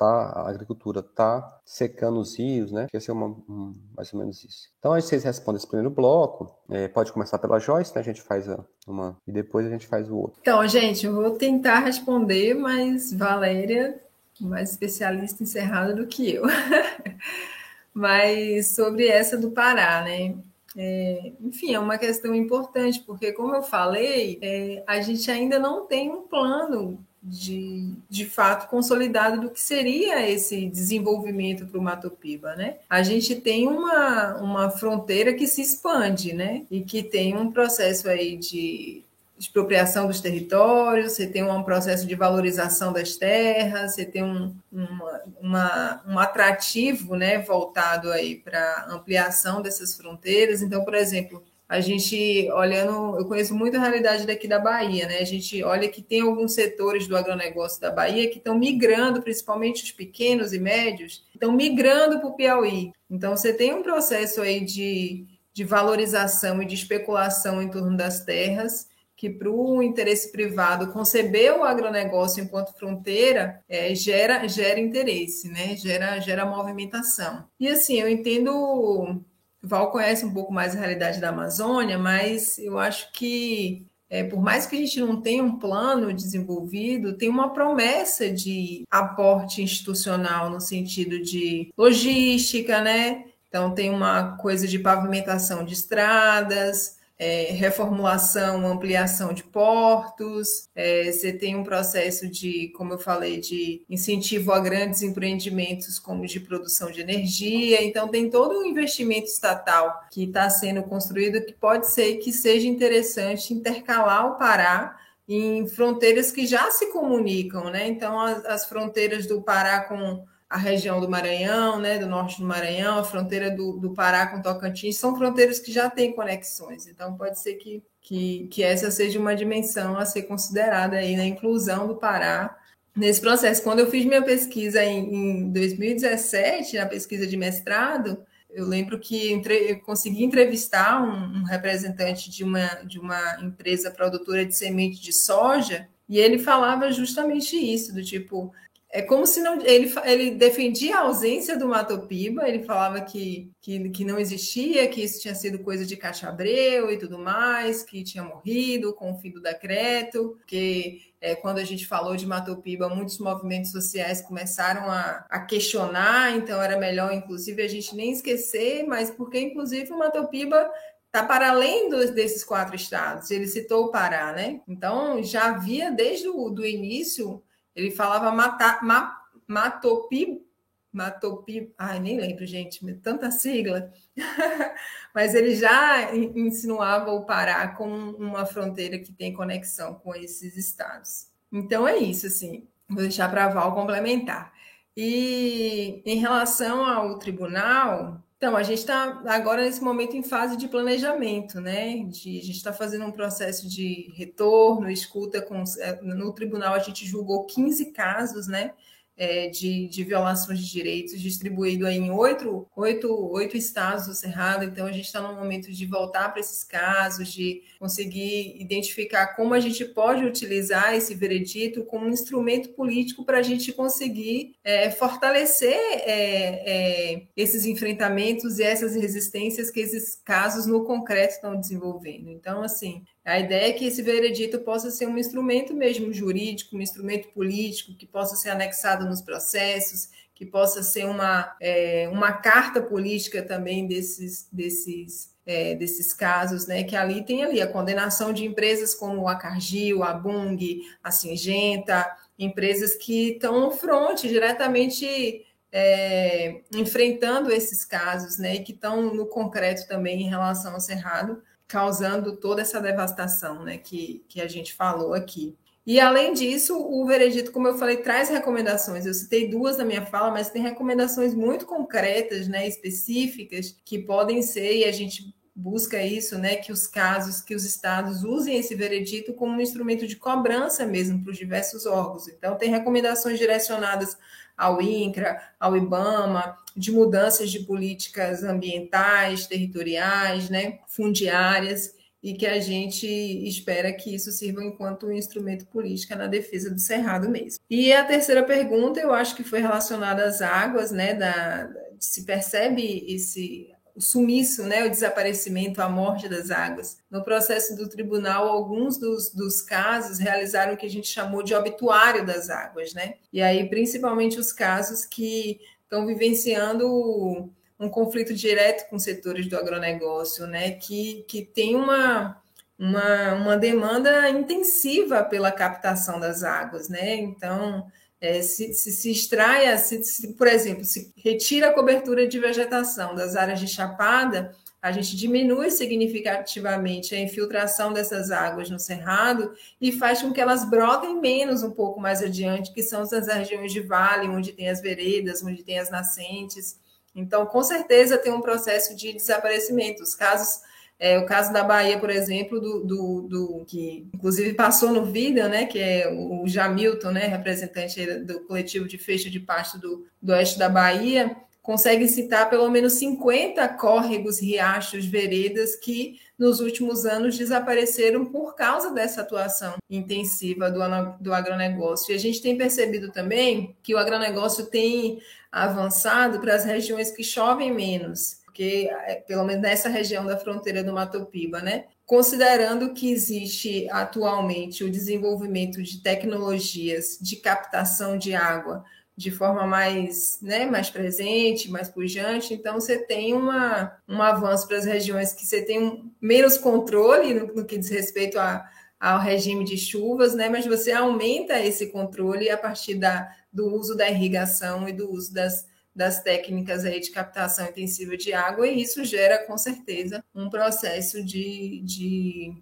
[0.00, 2.86] tá, a agricultura está secando os rios, né?
[2.90, 4.70] Esse é uma, um, mais ou menos isso.
[4.78, 6.58] Então, aí vocês respondem esse primeiro bloco.
[6.70, 8.00] É, pode começar pela Joyce, né?
[8.00, 8.46] A gente faz
[8.86, 10.38] uma e depois a gente faz o outro.
[10.40, 14.00] Então, gente, eu vou tentar responder, mas Valéria,
[14.40, 16.44] mais especialista em cerrado do que eu.
[17.92, 20.34] Mas sobre essa do Pará, né?
[20.76, 25.86] É, enfim, é uma questão importante, porque, como eu falei, é, a gente ainda não
[25.86, 32.10] tem um plano de, de fato consolidado do que seria esse desenvolvimento para o Mato
[32.10, 32.78] Piba, né?
[32.88, 36.64] A gente tem uma, uma fronteira que se expande, né?
[36.70, 39.04] E que tem um processo aí de
[39.40, 45.22] expropriação dos territórios, você tem um processo de valorização das terras, você tem um, uma,
[45.40, 50.60] uma, um atrativo né, voltado aí para ampliação dessas fronteiras.
[50.60, 55.18] Então, por exemplo, a gente olhando, eu conheço muito a realidade daqui da Bahia, né?
[55.20, 59.84] A gente olha que tem alguns setores do agronegócio da Bahia que estão migrando, principalmente
[59.84, 62.92] os pequenos e médios, estão migrando para o Piauí.
[63.08, 65.24] Então, você tem um processo aí de,
[65.54, 71.54] de valorização e de especulação em torno das terras que para o interesse privado conceber
[71.54, 75.76] o agronegócio enquanto fronteira é, gera, gera interesse, né?
[75.76, 77.44] gera, gera movimentação.
[77.60, 79.20] E assim, eu entendo,
[79.62, 84.40] Val conhece um pouco mais a realidade da Amazônia, mas eu acho que é, por
[84.40, 90.48] mais que a gente não tenha um plano desenvolvido, tem uma promessa de aporte institucional
[90.48, 93.26] no sentido de logística, né?
[93.48, 101.30] Então, tem uma coisa de pavimentação de estradas, é, reformulação, ampliação de portos, é, você
[101.30, 106.90] tem um processo de, como eu falei, de incentivo a grandes empreendimentos como de produção
[106.90, 112.16] de energia, então tem todo um investimento estatal que está sendo construído que pode ser
[112.16, 114.96] que seja interessante intercalar o Pará
[115.28, 117.86] em fronteiras que já se comunicam, né?
[117.86, 122.44] Então as, as fronteiras do Pará com a região do Maranhão, né, do norte do
[122.44, 126.88] Maranhão, a fronteira do, do Pará com Tocantins, são fronteiras que já têm conexões.
[126.88, 131.24] Então, pode ser que, que, que essa seja uma dimensão a ser considerada aí na
[131.24, 132.58] inclusão do Pará
[132.96, 133.62] nesse processo.
[133.62, 138.18] Quando eu fiz minha pesquisa em, em 2017, na pesquisa de mestrado,
[138.50, 143.88] eu lembro que entre, eu consegui entrevistar um, um, representante de uma, de uma empresa
[143.88, 148.52] produtora de semente de soja, e ele falava justamente isso, do tipo,
[148.92, 153.88] é como se não ele, ele defendia a ausência do Matopiba, ele falava que, que,
[153.90, 158.24] que não existia, que isso tinha sido coisa de Cachabreu e tudo mais, que tinha
[158.24, 163.18] morrido com o fim do decreto, que é, quando a gente falou de Matopiba, muitos
[163.18, 169.08] movimentos sociais começaram a, a, questionar, então era melhor, inclusive, a gente nem esquecer, mas
[169.08, 170.68] porque, inclusive, o Matopiba
[171.06, 174.60] está para além dos, desses quatro estados, ele citou o Pará, né?
[174.66, 177.42] Então, já havia desde o do início
[177.74, 180.44] ele falava mata, ma, matopi,
[180.92, 183.92] matopi, ai, nem lembro, gente, tanta sigla.
[185.14, 191.28] Mas ele já insinuava o Pará como uma fronteira que tem conexão com esses estados.
[191.52, 192.66] Então é isso, assim.
[192.88, 194.52] Vou deixar para a Val complementar.
[194.96, 200.66] E em relação ao tribunal, então, a gente está agora nesse momento em fase de
[200.66, 201.98] planejamento, né?
[202.04, 205.62] De, a gente está fazendo um processo de retorno, escuta com.
[205.78, 208.72] É, no tribunal a gente julgou 15 casos, né?
[209.20, 214.64] É, de, de, violações de direitos, distribuído em oito, oito, oito estados do Cerrado.
[214.64, 219.52] Então, a gente está no momento de voltar para esses casos, de conseguir identificar como
[219.52, 224.90] a gente pode utilizar esse veredito como um instrumento político para a gente conseguir é,
[224.90, 232.30] fortalecer é, é, esses enfrentamentos e essas resistências que esses casos no concreto estão desenvolvendo.
[232.30, 236.80] Então, assim, a ideia é que esse veredito possa ser um instrumento mesmo jurídico, um
[236.80, 242.82] instrumento político, que possa ser anexado nos processos, que possa ser uma, é, uma carta
[242.82, 246.82] política também desses, desses, é, desses casos, né?
[246.82, 252.06] Que ali tem ali a condenação de empresas como a Cargill, a Bung, a Singenta,
[252.38, 258.56] empresas que estão no fronte diretamente é, enfrentando esses casos, né?
[258.56, 261.40] E que estão no concreto também em relação ao Cerrado
[261.70, 265.56] causando toda essa devastação né, que, que a gente falou aqui.
[265.86, 269.06] E, além disso, o veredito, como eu falei, traz recomendações.
[269.06, 274.42] Eu citei duas na minha fala, mas tem recomendações muito concretas, né, específicas, que podem
[274.42, 278.74] ser, e a gente busca isso, né, que os casos, que os estados usem esse
[278.74, 282.26] veredito como um instrumento de cobrança mesmo para os diversos órgãos.
[282.26, 284.18] Então, tem recomendações direcionadas
[284.60, 292.60] ao INCRA, ao IBAMA, de mudanças de políticas ambientais, territoriais, né, fundiárias, e que a
[292.60, 297.58] gente espera que isso sirva enquanto um instrumento político na defesa do Cerrado mesmo.
[297.68, 303.06] E a terceira pergunta, eu acho que foi relacionada às águas, né, da, se percebe
[303.08, 306.98] esse o sumiço, né, o desaparecimento, a morte das águas.
[307.10, 311.54] No processo do tribunal, alguns dos, dos casos realizaram o que a gente chamou de
[311.54, 313.14] obituário das águas, né?
[313.32, 320.46] E aí, principalmente os casos que estão vivenciando um conflito direto com setores do agronegócio,
[320.46, 320.72] né?
[320.72, 322.40] Que, que tem uma,
[322.78, 327.16] uma, uma demanda intensiva pela captação das águas, né?
[327.16, 332.38] Então, é, se, se, se extrai, se, se, por exemplo, se retira a cobertura de
[332.38, 339.52] vegetação das áreas de chapada, a gente diminui significativamente a infiltração dessas águas no cerrado
[339.80, 343.72] e faz com que elas brotem menos um pouco mais adiante, que são as regiões
[343.72, 346.78] de vale, onde tem as veredas, onde tem as nascentes.
[347.14, 350.02] Então, com certeza, tem um processo de desaparecimento.
[350.02, 350.62] Os casos
[351.00, 355.48] é, o caso da Bahia, por exemplo, do, do, do, que inclusive passou no vídeo,
[355.48, 360.32] né, que é o Jamilton, né, representante do coletivo de fecho de pasto do, do
[360.32, 367.38] oeste da Bahia, consegue citar pelo menos 50 córregos, riachos, veredas que nos últimos anos
[367.38, 370.80] desapareceram por causa dessa atuação intensiva do,
[371.20, 372.12] do agronegócio.
[372.12, 375.20] E a gente tem percebido também que o agronegócio tem
[375.52, 380.82] avançado para as regiões que chovem menos, porque é, pelo menos nessa região da fronteira
[380.82, 381.84] do Mato Piba, né?
[382.04, 388.84] Considerando que existe atualmente o desenvolvimento de tecnologias de captação de água
[389.16, 392.54] de forma mais, né, mais presente, mais pujante.
[392.54, 397.46] Então, você tem uma, um avanço para as regiões que você tem menos controle no,
[397.48, 398.66] no, que diz respeito a,
[398.98, 403.94] ao regime de chuvas, né, mas você aumenta esse controle a partir da, do uso
[403.94, 408.80] da irrigação e do uso das, das técnicas aí de captação intensiva de água, e
[408.80, 412.54] isso gera, com certeza, um processo de, de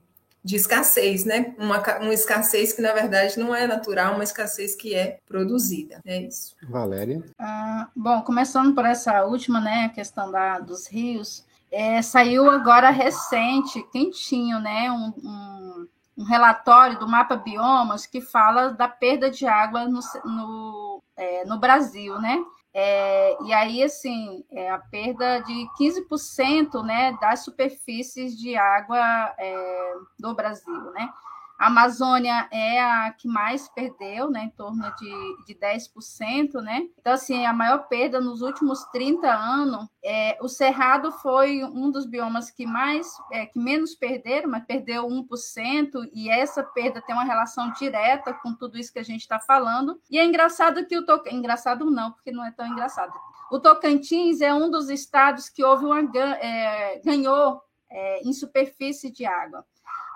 [0.48, 1.54] de escassez, né?
[1.58, 6.00] Uma, uma escassez que, na verdade, não é natural, uma escassez que é produzida.
[6.06, 6.56] É isso.
[6.62, 7.22] Valéria?
[7.38, 12.88] Ah, bom, começando por essa última, né, a questão da, dos rios, é, saiu agora
[12.88, 19.46] recente, quentinho, né, um, um, um, relatório do Mapa Biomas que fala da perda de
[19.46, 22.42] água no, no, é, no Brasil, né?
[22.74, 29.94] É, e aí, assim, é a perda de 15% né, das superfícies de água é,
[30.18, 31.08] do Brasil, né?
[31.58, 36.86] A Amazônia é a que mais perdeu, né, em torno de, de 10%, né?
[36.96, 42.06] Então, assim, a maior perda nos últimos 30 anos, é, o Cerrado foi um dos
[42.06, 47.24] biomas que mais, é, que menos perderam, mas perdeu 1%, e essa perda tem uma
[47.24, 50.00] relação direta com tudo isso que a gente está falando.
[50.08, 53.12] E é engraçado que o Tocantins, engraçado não, porque não é tão engraçado.
[53.50, 59.24] O Tocantins é um dos estados que houve uma, é, ganhou é, em superfície de
[59.24, 59.64] água.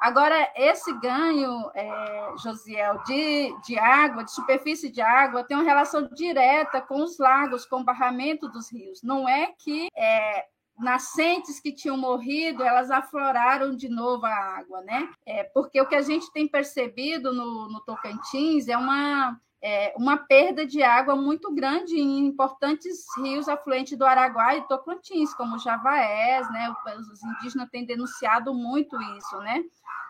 [0.02, 6.08] Agora, esse ganho, é, Josiel, de, de água, de superfície de água, tem uma relação
[6.12, 9.00] direta com os lagos, com o barramento dos rios.
[9.00, 10.44] Não é que é,
[10.76, 15.08] nascentes que tinham morrido, elas afloraram de novo a água, né?
[15.24, 20.16] É, porque o que a gente tem percebido no, no Tocantins é uma é, uma
[20.16, 26.50] perda de água muito grande em importantes rios afluentes do Araguaia e Tocantins, como Javaés,
[26.50, 26.74] né?
[26.98, 29.62] Os indígenas têm denunciado muito isso, né?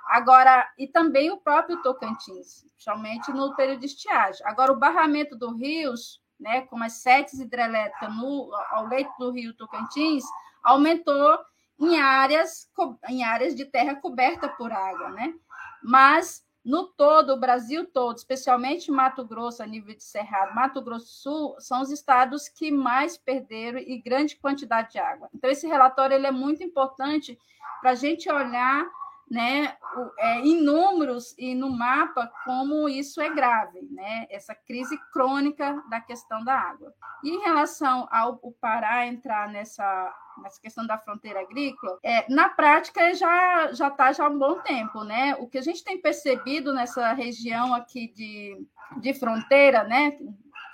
[0.08, 4.44] Agora, e também o próprio Tocantins, principalmente no período de estiagem.
[4.46, 9.54] Agora, o barramento dos rios, né, como as setes hidrelétricas no, ao leito do rio
[9.54, 10.24] Tocantins,
[10.64, 11.38] aumentou
[11.78, 12.68] em áreas,
[13.08, 15.34] em áreas de terra coberta por água, né?
[15.82, 21.06] Mas no todo, o Brasil todo, especialmente Mato Grosso, a nível de Cerrado, Mato Grosso
[21.06, 25.28] do Sul, são os estados que mais perderam e grande quantidade de água.
[25.34, 27.38] Então, esse relatório ele é muito importante
[27.80, 28.88] para a gente olhar
[29.32, 29.74] né,
[30.18, 36.02] é, em números e no mapa como isso é grave, né, essa crise crônica da
[36.02, 36.92] questão da água.
[37.24, 43.14] E em relação ao Pará entrar nessa, nessa questão da fronteira agrícola, é, na prática
[43.14, 45.34] já já está já há um bom tempo, né?
[45.36, 48.66] O que a gente tem percebido nessa região aqui de,
[48.98, 50.12] de fronteira, né,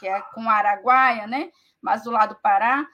[0.01, 2.85] que é com Araguaia, né, mas do lado do Pará,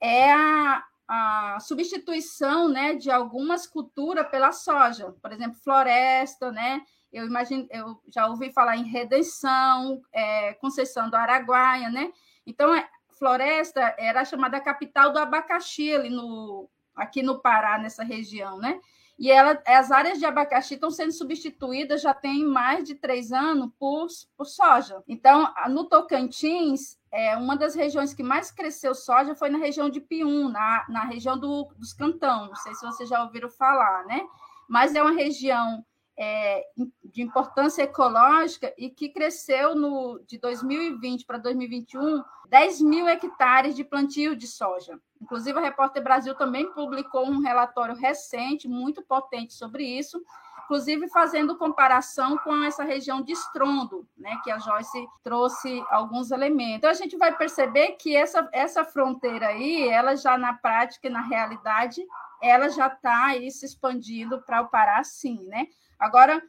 [0.00, 0.82] é a,
[1.12, 6.82] a substituição né, de algumas culturas pela soja, por exemplo, floresta, né?
[7.12, 12.12] Eu imagino, eu já ouvi falar em redenção, é, concessão do Araguaia, né?
[12.46, 12.88] Então, é,
[13.18, 18.80] floresta era chamada capital do abacaxi ali no, aqui no Pará, nessa região, né?
[19.20, 23.70] E ela, as áreas de abacaxi estão sendo substituídas já tem mais de três anos
[23.78, 25.04] por, por soja.
[25.06, 30.00] Então, no Tocantins, é, uma das regiões que mais cresceu soja foi na região de
[30.00, 32.46] Pium, na, na região do, dos Cantão.
[32.46, 34.26] Não sei se vocês já ouviram falar, né?
[34.66, 35.84] Mas é uma região
[36.22, 36.66] é,
[37.02, 43.82] de importância ecológica e que cresceu no, de 2020 para 2021 10 mil hectares de
[43.84, 45.00] plantio de soja.
[45.18, 50.20] Inclusive, a Repórter Brasil também publicou um relatório recente, muito potente sobre isso,
[50.64, 56.76] inclusive fazendo comparação com essa região de estrondo, né, que a Joyce trouxe alguns elementos.
[56.78, 61.10] Então, a gente vai perceber que essa, essa fronteira aí, ela já na prática e
[61.10, 62.04] na realidade,
[62.42, 65.66] ela já está aí se expandindo para o Pará, sim, né?
[66.00, 66.42] Agora,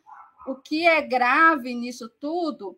[0.47, 2.77] o que é grave nisso tudo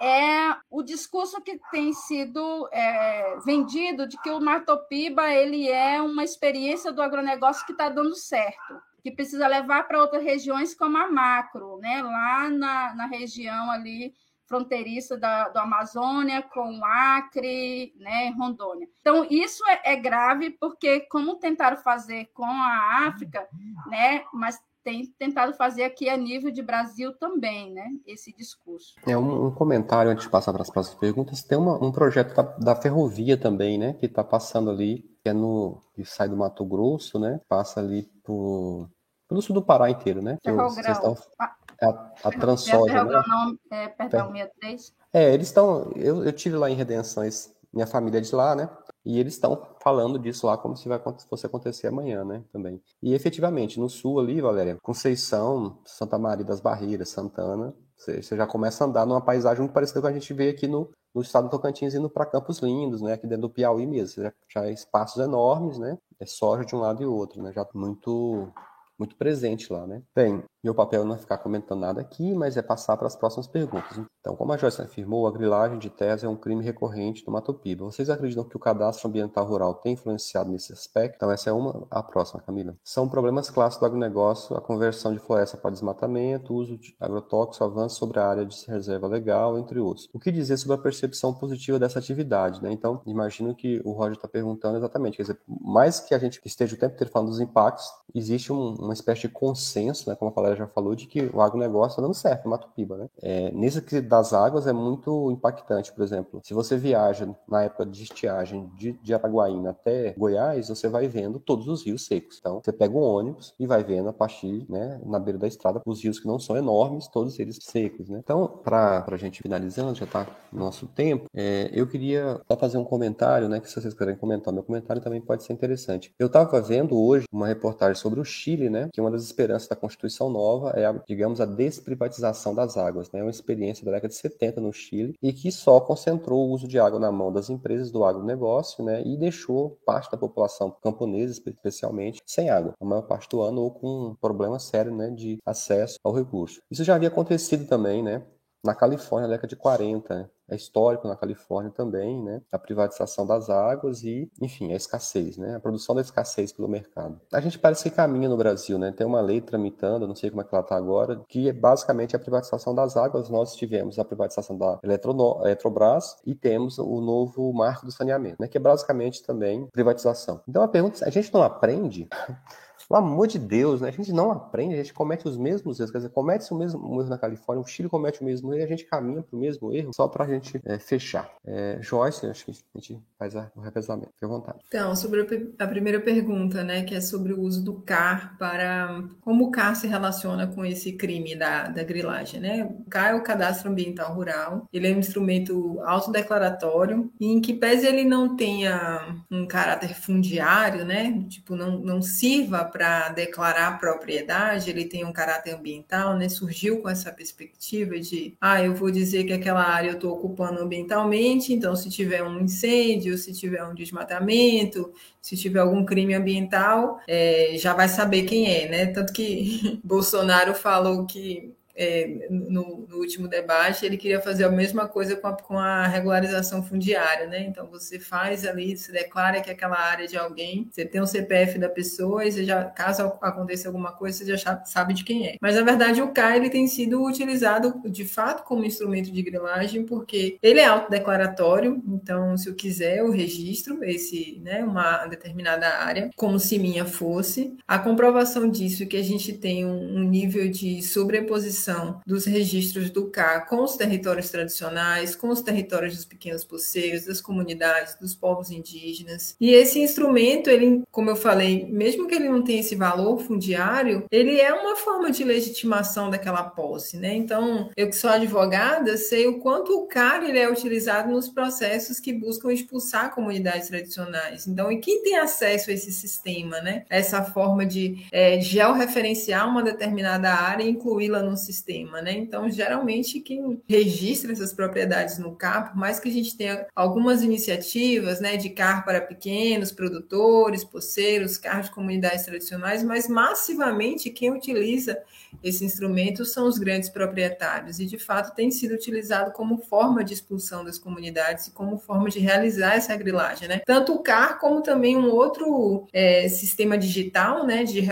[0.00, 6.24] é o discurso que tem sido é, vendido de que o Matopiba ele é uma
[6.24, 11.10] experiência do agronegócio que está dando certo que precisa levar para outras regiões como a
[11.10, 12.02] macro, né?
[12.02, 14.14] lá na, na região ali
[14.46, 18.86] fronteiriça da, do Amazônia com Acre, né, Rondônia.
[19.00, 23.48] Então, isso é, é, grave porque, como tentaram fazer com a África,
[23.86, 27.86] né, mas tem tentado fazer aqui a nível de Brasil também, né?
[28.06, 28.94] Esse discurso.
[29.06, 31.42] É um, um comentário antes de passar para as próximas perguntas.
[31.42, 33.94] Tem uma, um projeto da, da ferrovia também, né?
[33.94, 37.40] Que está passando ali, que é no que sai do Mato Grosso, né?
[37.48, 38.88] Passa ali por,
[39.28, 40.38] pelo sul do Pará inteiro, né?
[40.42, 41.16] Ferrogrão.
[41.38, 41.44] A,
[41.80, 43.22] a, a Transoja, né?
[43.26, 44.94] Não, é, perdão, 63.
[45.12, 45.92] É, eles estão.
[45.96, 48.68] Eu, eu tive lá em Redenções, minha família é de lá, né?
[49.04, 52.44] E eles estão falando disso lá como se vai, fosse acontecer amanhã, né?
[52.52, 52.80] Também.
[53.02, 58.82] E efetivamente, no sul ali, Valéria, Conceição, Santa Maria das Barreiras, Santana, você, já começa
[58.82, 61.50] a andar numa paisagem muito parecida com a gente vê aqui no, no estado do
[61.50, 63.12] Tocantins, indo para Campos Lindos, né?
[63.12, 64.22] Aqui dentro do Piauí mesmo.
[64.22, 65.96] Já, já é espaços enormes, né?
[66.18, 67.52] É soja de um lado e outro, né?
[67.52, 68.52] Já muito
[68.98, 70.02] muito presente lá, né?
[70.14, 73.46] Bem, meu papel não é ficar comentando nada aqui, mas é passar para as próximas
[73.46, 74.00] perguntas.
[74.20, 77.52] Então, como a Joyce afirmou, a grilagem de terras é um crime recorrente do Mato
[77.52, 77.84] Piba.
[77.84, 81.16] Vocês acreditam que o cadastro ambiental rural tem influenciado nesse aspecto?
[81.16, 81.86] Então, essa é uma.
[81.90, 82.76] A próxima, Camila.
[82.84, 87.96] São problemas clássicos do agronegócio, a conversão de floresta para desmatamento, uso de agrotóxicos, avanço
[87.96, 90.08] sobre a área de reserva legal, entre outros.
[90.12, 92.70] O que dizer sobre a percepção positiva dessa atividade, né?
[92.70, 96.76] Então, imagino que o Roger está perguntando exatamente, quer dizer, mais que a gente esteja
[96.76, 97.84] o tempo inteiro falando dos impactos,
[98.14, 101.92] existe um, uma espécie de consenso, né, como a Já falou, de que o agronegócio
[101.92, 102.96] está dando certo no Mato Piba.
[102.96, 103.08] Né?
[103.20, 106.40] É, nesse das águas é muito impactante, por exemplo.
[106.44, 111.38] Se você viaja na época de estiagem de, de Araguaína até Goiás, você vai vendo
[111.38, 112.38] todos os rios secos.
[112.38, 115.80] Então, você pega um ônibus e vai vendo a partir, né, na beira da estrada,
[115.84, 118.08] os rios que não são enormes, todos eles secos.
[118.08, 118.20] Né?
[118.22, 122.84] Então, para a gente finalizando, já está nosso tempo, é, eu queria só fazer um
[122.84, 126.12] comentário, né, que se vocês quiserem comentar, meu comentário também pode ser interessante.
[126.18, 129.76] Eu estava vendo hoje uma reportagem sobre o Chile, né, que uma das esperanças da
[129.76, 130.41] Constituição Nova
[130.74, 133.10] é, a, digamos, a desprivatização das águas.
[133.10, 133.20] Né?
[133.20, 136.66] É uma experiência da década de 70 no Chile e que só concentrou o uso
[136.66, 139.02] de água na mão das empresas do agronegócio né?
[139.04, 143.70] e deixou parte da população camponesa, especialmente, sem água, a maior parte do ano ou
[143.70, 146.60] com um problema sério né, de acesso ao recurso.
[146.70, 148.22] Isso já havia acontecido também né,
[148.64, 152.42] na Califórnia, na década de 40 é histórico na Califórnia também, né?
[152.52, 155.56] A privatização das águas e, enfim, a escassez, né?
[155.56, 157.20] A produção da escassez pelo mercado.
[157.32, 158.92] A gente parece que caminha no Brasil, né?
[158.92, 162.14] Tem uma lei tramitando, não sei como é que ela está agora, que é basicamente
[162.14, 163.28] a privatização das águas.
[163.28, 168.48] Nós tivemos a privatização da Eletrobras e temos o novo marco do saneamento, né?
[168.48, 170.40] Que é basicamente também privatização.
[170.46, 172.08] Então a pergunta, é, a gente não aprende
[172.92, 173.88] pelo amor de Deus, né?
[173.88, 175.90] A gente não aprende, a gente comete os mesmos erros.
[175.90, 178.64] Quer dizer, comete o mesmo erro na Califórnia, o Chile comete o mesmo erro e
[178.64, 181.30] a gente caminha para o mesmo erro só para a gente é, fechar.
[181.46, 184.10] É, Joyce, acho que a gente faz o revezamento.
[184.12, 184.58] Fique à vontade.
[184.68, 185.26] Então, sobre
[185.58, 189.02] a primeira pergunta, né, que é sobre o uso do CAR para.
[189.22, 192.64] Como o CAR se relaciona com esse crime da, da grilagem, né?
[192.64, 197.54] O CAR é o Cadastro Ambiental Rural, ele é um instrumento autodeclaratório e em que
[197.54, 201.24] pese ele não tenha um caráter fundiário, né?
[201.30, 206.28] Tipo, não, não sirva para declarar propriedade, ele tem um caráter ambiental, né?
[206.28, 210.60] Surgiu com essa perspectiva de, ah, eu vou dizer que aquela área eu estou ocupando
[210.60, 217.00] ambientalmente, então se tiver um incêndio, se tiver um desmatamento, se tiver algum crime ambiental,
[217.06, 218.86] é, já vai saber quem é, né?
[218.86, 224.86] Tanto que Bolsonaro falou que é, no, no, último debate, ele queria fazer a mesma
[224.86, 227.42] coisa com a, com a, regularização fundiária, né?
[227.42, 231.04] Então você faz ali, se declara que aquela área é de alguém, você tem o
[231.04, 235.02] um CPF da pessoa e você já, caso aconteça alguma coisa, você já sabe de
[235.02, 235.36] quem é.
[235.40, 239.84] Mas na verdade o CAI ele tem sido utilizado de fato como instrumento de grilagem
[239.84, 246.10] porque ele é autodeclaratório, então se eu quiser eu registro esse, né, uma determinada área,
[246.14, 247.56] como se minha fosse.
[247.66, 251.71] A comprovação disso é que a gente tem um, um nível de sobreposição
[252.06, 257.20] dos registros do CA com os territórios tradicionais, com os territórios dos pequenos poceiros, das
[257.20, 259.36] comunidades, dos povos indígenas.
[259.40, 264.04] E esse instrumento, ele, como eu falei, mesmo que ele não tenha esse valor fundiário,
[264.10, 267.14] ele é uma forma de legitimação daquela posse, né?
[267.14, 272.00] Então, eu que sou advogada, sei o quanto o CAR ele é utilizado nos processos
[272.00, 274.46] que buscam expulsar comunidades tradicionais.
[274.46, 276.84] Então, e quem tem acesso a esse sistema, né?
[276.90, 282.12] Essa forma de é, georreferenciar uma determinada área e incluí-la no sistema sistema, né?
[282.12, 287.22] Então, geralmente, quem registra essas propriedades no CAR, por mais que a gente tenha algumas
[287.22, 294.32] iniciativas, né, de CAR para pequenos produtores, poceiros, CAR de comunidades tradicionais, mas massivamente quem
[294.32, 294.98] utiliza
[295.42, 300.14] esse instrumento são os grandes proprietários e, de fato, tem sido utilizado como forma de
[300.14, 303.62] expulsão das comunidades e como forma de realizar essa grilagem, né?
[303.64, 307.86] Tanto o CAR como também um outro é, sistema digital, né, de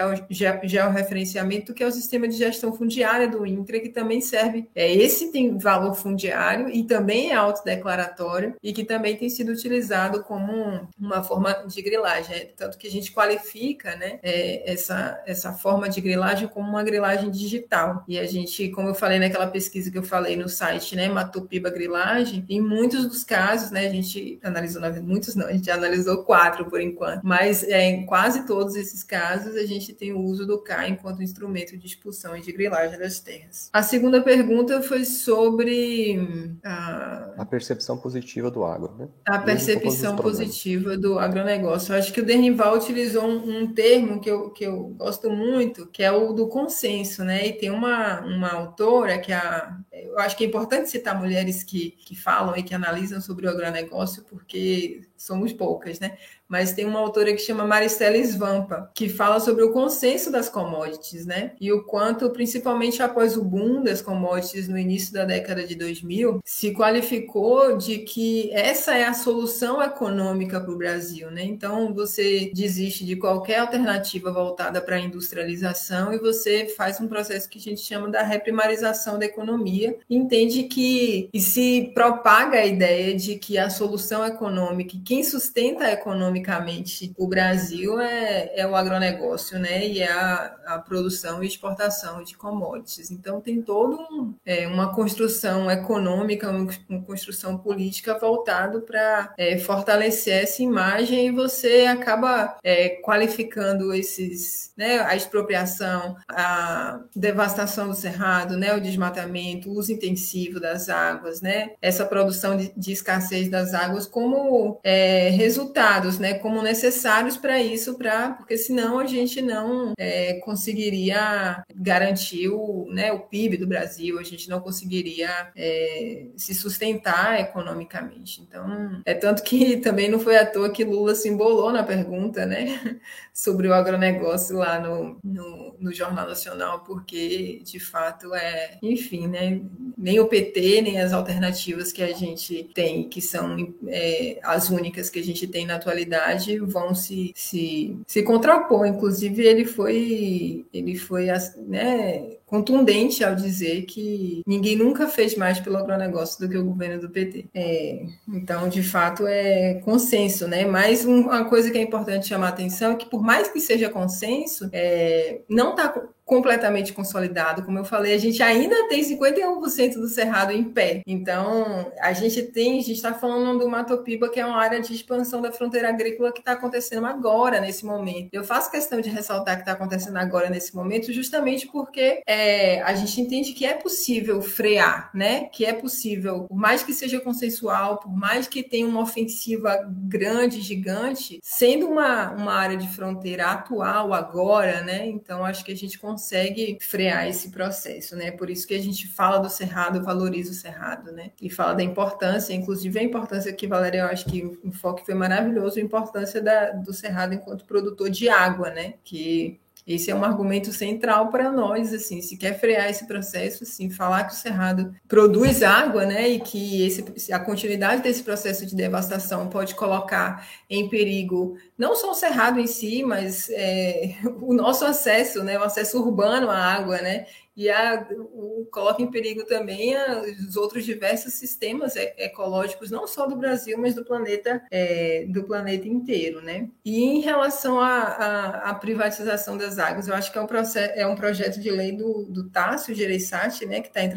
[0.65, 4.68] georreferenciamento, que é o sistema de gestão fundiária do INCRA, que também serve.
[4.74, 10.22] É, esse tem valor fundiário e também é autodeclaratório e que também tem sido utilizado
[10.22, 12.35] como uma forma de grilagem.
[12.35, 16.82] É, tanto que a gente qualifica né, é, essa, essa forma de grilagem como uma
[16.82, 18.05] grilagem digital.
[18.06, 21.70] E a gente, como eu falei naquela pesquisa que eu falei no site, né, Matopiba
[21.70, 26.66] Grilagem, em muitos dos casos, né, a gente analisou, muitos não, a gente analisou quatro
[26.66, 30.62] por enquanto, mas é, em quase todos esses casos a gente tem o uso do
[30.62, 33.40] K enquanto instrumento de expulsão e de grilagem das terras.
[33.73, 39.09] A segunda pergunta foi sobre a, a percepção positiva do agro, né?
[39.27, 41.93] A percepção positiva do agronegócio.
[41.93, 45.87] Eu acho que o Dernival utilizou um, um, termo que eu, que eu gosto muito,
[45.87, 47.47] que é o do consenso, né?
[47.47, 51.62] E tem uma, uma autora que é a, eu acho que é importante citar mulheres
[51.62, 56.16] que, que falam e que analisam sobre o agronegócio, porque somos poucas, né?
[56.48, 61.26] Mas tem uma autora que chama Maristela Svampa, que fala sobre o consenso das commodities,
[61.26, 61.52] né?
[61.60, 66.40] E o quanto, principalmente após o boom das commodities no início da década de 2000,
[66.42, 71.44] se qualificou de que essa é a solução econômica para o Brasil, né?
[71.44, 77.48] Então, você desiste de qualquer alternativa voltada para a industrialização e você faz um processo
[77.48, 83.14] que a gente chama da reprimarização da economia, entende que e se propaga a ideia
[83.14, 89.85] de que a solução econômica quem sustenta economicamente o Brasil é, é o agronegócio, né?
[89.85, 93.11] E é a, a, produção e exportação de commodities.
[93.11, 96.49] Então tem toda um, é, uma construção econômica,
[96.89, 104.73] uma construção política voltado para é, fortalecer essa imagem e você acaba é, qualificando esses,
[104.77, 105.01] né?
[105.01, 108.77] A expropriação, a devastação do cerrado, né?
[108.77, 111.73] O desmatamento, o uso intensivo das águas, né?
[111.82, 117.59] Essa produção de, de escassez das águas como é, é, resultados, né, como necessários para
[117.59, 123.66] isso, para porque senão a gente não é, conseguiria garantir o, né, o PIB do
[123.66, 128.43] Brasil, a gente não conseguiria é, se sustentar economicamente.
[128.43, 132.44] Então, é tanto que também não foi à toa que Lula se embolou na pergunta,
[132.44, 132.98] né,
[133.32, 139.62] sobre o agronegócio lá no, no, no Jornal Nacional, porque de fato é, enfim, né,
[139.97, 144.90] nem o PT nem as alternativas que a gente tem, que são é, as únicas
[144.91, 148.87] que a gente tem na atualidade vão se, se, se contrapor.
[148.87, 151.29] Inclusive, ele foi, ele foi
[151.67, 157.01] né, contundente ao dizer que ninguém nunca fez mais pelo agronegócio do que o governo
[157.01, 157.47] do PT.
[157.55, 160.64] É, então, de fato, é consenso, né?
[160.64, 163.89] Mas uma coisa que é importante chamar a atenção é que, por mais que seja
[163.89, 165.94] consenso, é, não está
[166.31, 167.64] completamente consolidado.
[167.64, 171.02] Como eu falei, a gente ainda tem 51% do cerrado em pé.
[171.05, 174.94] Então, a gente tem, a gente está falando do Matopiba, que é uma área de
[174.94, 178.28] expansão da fronteira agrícola que está acontecendo agora, nesse momento.
[178.32, 182.40] Eu faço questão de ressaltar que está acontecendo agora, nesse momento, justamente porque é,
[182.85, 185.45] a gente entende que é possível frear, né?
[185.45, 190.61] Que é possível, por mais que seja consensual, por mais que tenha uma ofensiva grande,
[190.61, 195.07] gigante, sendo uma, uma área de fronteira atual agora, né?
[195.07, 198.31] Então, acho que a gente consegue consegue frear esse processo, né?
[198.31, 201.31] Por isso que a gente fala do cerrado, valoriza o cerrado, né?
[201.41, 205.15] E fala da importância, inclusive a importância que, Valéria, eu acho que o enfoque foi
[205.15, 208.95] maravilhoso, a importância da, do cerrado enquanto produtor de água, né?
[209.03, 209.59] Que
[209.95, 214.25] esse é um argumento central para nós, assim, se quer frear esse processo, assim, falar
[214.25, 219.49] que o cerrado produz água, né, e que esse, a continuidade desse processo de devastação
[219.49, 225.43] pode colocar em perigo não só o cerrado em si, mas é, o nosso acesso,
[225.43, 227.27] né, o acesso urbano à água, né,
[227.57, 233.27] e a, o, coloca em perigo também a, os outros diversos sistemas ecológicos, não só
[233.27, 236.69] do Brasil, mas do planeta, é, do planeta inteiro, né?
[236.85, 241.15] E em relação à privatização das águas, eu acho que é um, processo, é um
[241.15, 244.11] projeto de lei do, do Tássio Gereissati, né, que está em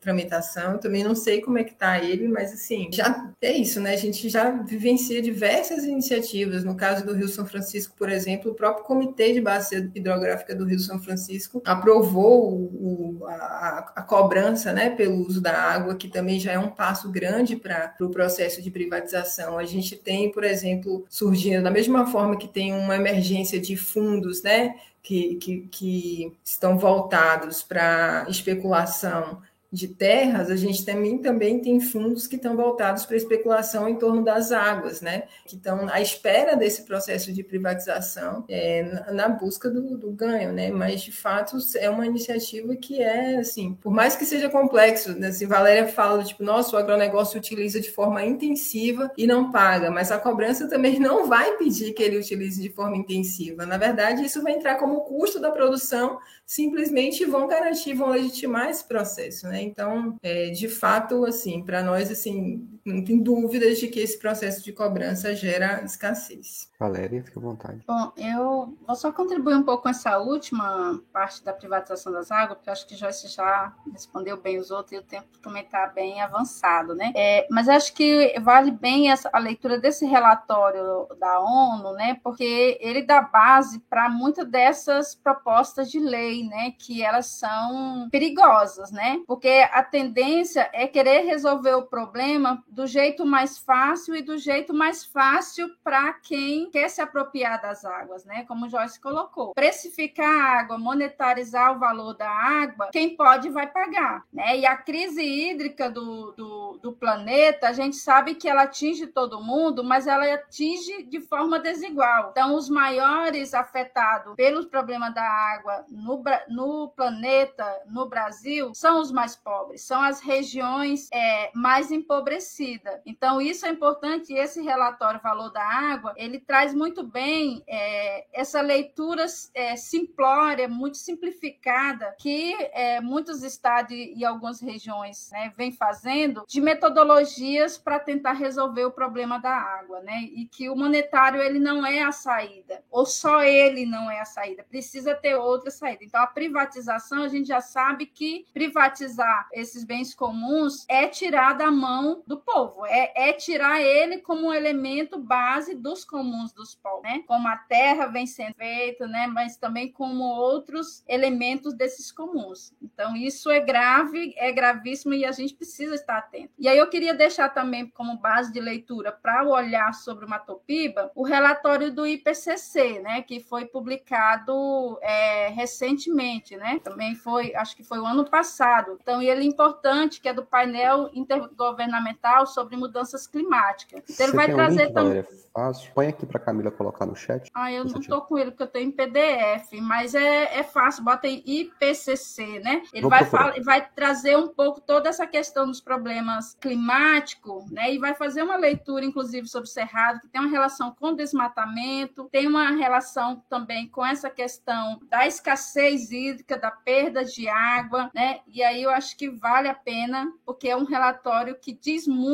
[0.00, 0.72] tramitação.
[0.72, 3.92] Eu também não sei como é que está ele, mas assim, já é isso, né?
[3.92, 6.64] A gente já vivencia diversas iniciativas.
[6.64, 10.64] No caso do Rio São Francisco, por exemplo, o próprio Comitê de Bacia Hidrográfica do
[10.64, 16.38] Rio São Francisco aprovou o, a, a, cobrança né, pelo uso da água, que também
[16.38, 19.58] já é um passo grande para o pro processo de privatização.
[19.58, 24.42] A gente tem, por exemplo, surgindo, da mesma forma que tem uma emergência de fundos,
[24.42, 24.74] né?
[25.02, 29.40] Que, que, que estão voltados para especulação
[29.70, 34.24] de terras, a gente também, também tem fundos que estão voltados para especulação em torno
[34.24, 35.24] das águas, né?
[35.46, 40.70] Que estão à espera desse processo de privatização é, na, busca do, do, ganho, né?
[40.70, 45.28] Mas, de fato, é uma iniciativa que é, assim, por mais que seja complexo, né?
[45.28, 50.10] Assim, Valéria fala, tipo, nossa, o agronegócio utiliza de forma intensiva e não paga, mas
[50.10, 53.66] a cobrança também não vai pedir que ele utilize de forma intensiva.
[53.66, 58.82] Na verdade, isso vai entrar como custo da produção, simplesmente vão garantir, vão legitimar esse
[58.82, 59.57] processo, né?
[59.60, 64.64] Então, é, de fato, assim, para nós, assim, não tem dúvidas de que esse processo
[64.64, 66.68] de cobrança gera escassez.
[66.78, 67.82] Valéria, fica à vontade.
[67.86, 72.56] Bom, eu vou só contribuir um pouco com essa última parte da privatização das águas,
[72.58, 75.88] porque eu acho que Joyce já respondeu bem os outros e o tempo também está
[75.88, 77.12] bem avançado, né?
[77.16, 82.18] É, mas acho que vale bem essa, a leitura desse relatório da ONU, né?
[82.22, 86.72] Porque ele dá base para muitas dessas propostas de lei, né?
[86.78, 89.20] Que elas são perigosas, né?
[89.26, 94.72] Porque a tendência é querer resolver o problema do jeito mais fácil e do jeito
[94.72, 98.44] mais fácil para quem quer se apropriar das águas, né?
[98.46, 99.52] Como Joyce colocou.
[99.52, 104.60] Precificar a água, monetarizar o valor da água, quem pode vai pagar, né?
[104.60, 109.42] E a crise hídrica do, do, do planeta, a gente sabe que ela atinge todo
[109.42, 112.28] mundo, mas ela atinge de forma desigual.
[112.30, 119.10] Então, os maiores afetados pelos problemas da água no, no planeta, no Brasil, são os
[119.10, 122.57] mais pobres, são as regiões é, mais empobrecidas.
[123.04, 124.32] Então, isso é importante.
[124.32, 130.96] Esse relatório Valor da Água, ele traz muito bem é, essa leitura é, simplória, muito
[130.96, 138.32] simplificada, que é, muitos estados e algumas regiões né, vêm fazendo, de metodologias para tentar
[138.32, 140.22] resolver o problema da água, né?
[140.32, 144.24] E que o monetário ele não é a saída, ou só ele não é a
[144.24, 146.04] saída, precisa ter outra saída.
[146.04, 151.70] Então, a privatização, a gente já sabe que privatizar esses bens comuns é tirar da
[151.70, 157.02] mão do povo, é, é tirar ele como um elemento base dos comuns dos povos,
[157.02, 157.22] né?
[157.26, 159.26] Como a terra vem sendo feita, né?
[159.26, 162.72] Mas também como outros elementos desses comuns.
[162.80, 166.52] Então, isso é grave, é gravíssimo e a gente precisa estar atento.
[166.58, 170.28] E aí eu queria deixar também como base de leitura para o olhar sobre o
[170.28, 173.22] Matopiba o relatório do IPCC, né?
[173.22, 176.80] Que foi publicado é, recentemente, né?
[176.82, 178.98] Também foi, acho que foi o ano passado.
[179.02, 184.02] Então, ele é importante, que é do painel intergovernamental sobre mudanças climáticas.
[184.08, 185.26] Então, ele vai trazer um também.
[185.52, 185.90] Fácil.
[185.92, 187.50] Põe aqui para Camila colocar no chat.
[187.52, 191.02] Ah, eu não estou com ele, porque eu tenho em PDF, mas é, é fácil,
[191.02, 192.82] bota aí IPCC, né?
[192.92, 197.92] Ele vai, falar, vai trazer um pouco toda essa questão dos problemas climáticos, né?
[197.92, 202.28] E vai fazer uma leitura, inclusive, sobre o Cerrado, que tem uma relação com desmatamento,
[202.30, 208.40] tem uma relação também com essa questão da escassez hídrica, da perda de água, né?
[208.46, 212.27] E aí eu acho que vale a pena, porque é um relatório que diz muito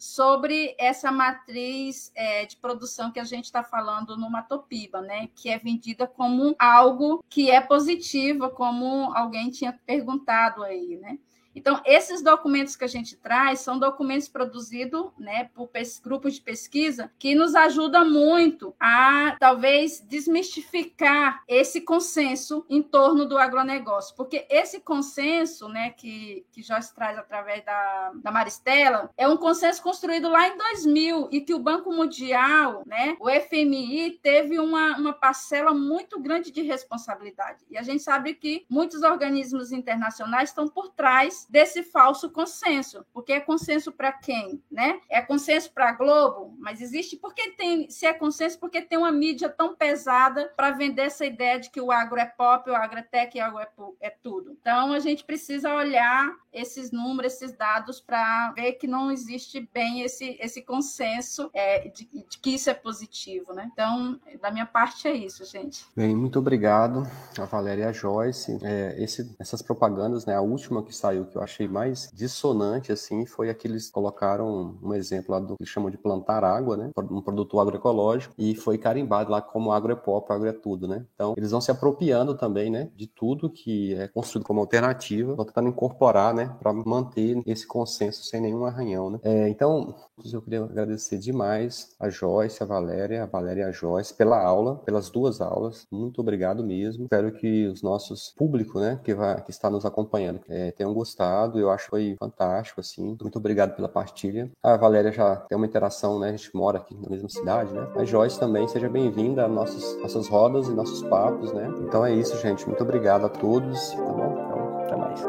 [0.00, 5.28] sobre essa matriz é, de produção que a gente está falando no Matopiba, né?
[5.34, 11.18] Que é vendida como algo que é positivo, como alguém tinha perguntado aí, né?
[11.56, 15.70] Então, esses documentos que a gente traz são documentos produzidos né, por
[16.02, 23.38] grupos de pesquisa que nos ajudam muito a, talvez, desmistificar esse consenso em torno do
[23.38, 24.14] agronegócio.
[24.14, 29.82] Porque esse consenso né, que, que se traz através da, da Maristela é um consenso
[29.82, 35.12] construído lá em 2000 e que o Banco Mundial, né, o FMI, teve uma, uma
[35.14, 37.64] parcela muito grande de responsabilidade.
[37.70, 43.04] E a gente sabe que muitos organismos internacionais estão por trás desse falso consenso.
[43.12, 45.00] Porque é consenso para quem, né?
[45.08, 49.12] É consenso para a Globo, mas existe porque tem, se é consenso porque tem uma
[49.12, 52.98] mídia tão pesada para vender essa ideia de que o agro é pop, o agro
[52.98, 54.56] é tech o agro é, é tudo.
[54.60, 60.00] Então a gente precisa olhar esses números, esses dados para ver que não existe bem
[60.00, 63.68] esse, esse consenso é, de, de, que isso é positivo, né?
[63.72, 65.86] Então, da minha parte é isso, gente.
[65.94, 67.02] Bem, muito obrigado
[67.38, 68.58] a Valéria e a Joyce.
[68.62, 70.34] É, esse, essas propagandas, né?
[70.34, 74.76] A última que saiu, que eu achei mais dissonante, assim, foi aqueles que eles colocaram
[74.82, 76.90] um exemplo lá do que chamam de plantar água, né?
[77.10, 81.04] Um produto agroecológico, e foi carimbado lá como agro é pop, agro é tudo, né?
[81.14, 82.90] Então, eles vão se apropriando também, né?
[82.96, 86.54] De tudo que é construído como alternativa, vão tentando incorporar, né?
[86.60, 89.18] Para manter esse consenso sem nenhum arranhão, né?
[89.22, 89.94] É, então,
[90.32, 94.76] eu queria agradecer demais a Joyce, a Valéria, a Valéria e a Joyce pela aula,
[94.76, 95.86] pelas duas aulas.
[95.90, 97.04] Muito obrigado mesmo.
[97.04, 101.25] Espero que os nossos público, né, que, vai, que está nos acompanhando, é, tenham gostado.
[101.58, 103.16] Eu acho que foi fantástico, assim.
[103.20, 104.50] Muito obrigado pela partilha.
[104.62, 106.28] A Valéria já tem uma interação, né?
[106.28, 107.86] A gente mora aqui na mesma cidade, né?
[107.96, 111.72] A Joyce também, seja bem-vinda a nossas, nossas rodas e nossos papos, né?
[111.80, 112.66] Então é isso, gente.
[112.66, 114.46] Muito obrigado a todos, tá bom?
[114.46, 115.20] Então, até mais.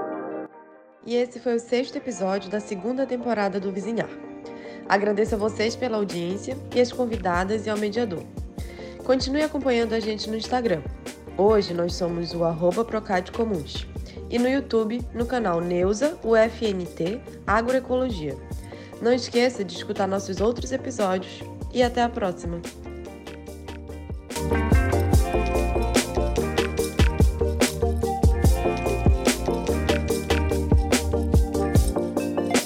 [1.06, 4.10] e esse foi o sexto episódio da segunda temporada do Vizinhar.
[4.90, 8.24] Agradeço a vocês pela audiência e as convidadas e ao mediador.
[9.04, 10.82] Continue acompanhando a gente no Instagram.
[11.38, 12.86] Hoje nós somos o arroba
[13.32, 13.88] Comuns
[14.30, 18.36] e no YouTube no canal Neuza UFNT Agroecologia.
[19.02, 21.42] Não esqueça de escutar nossos outros episódios
[21.74, 22.62] e até a próxima!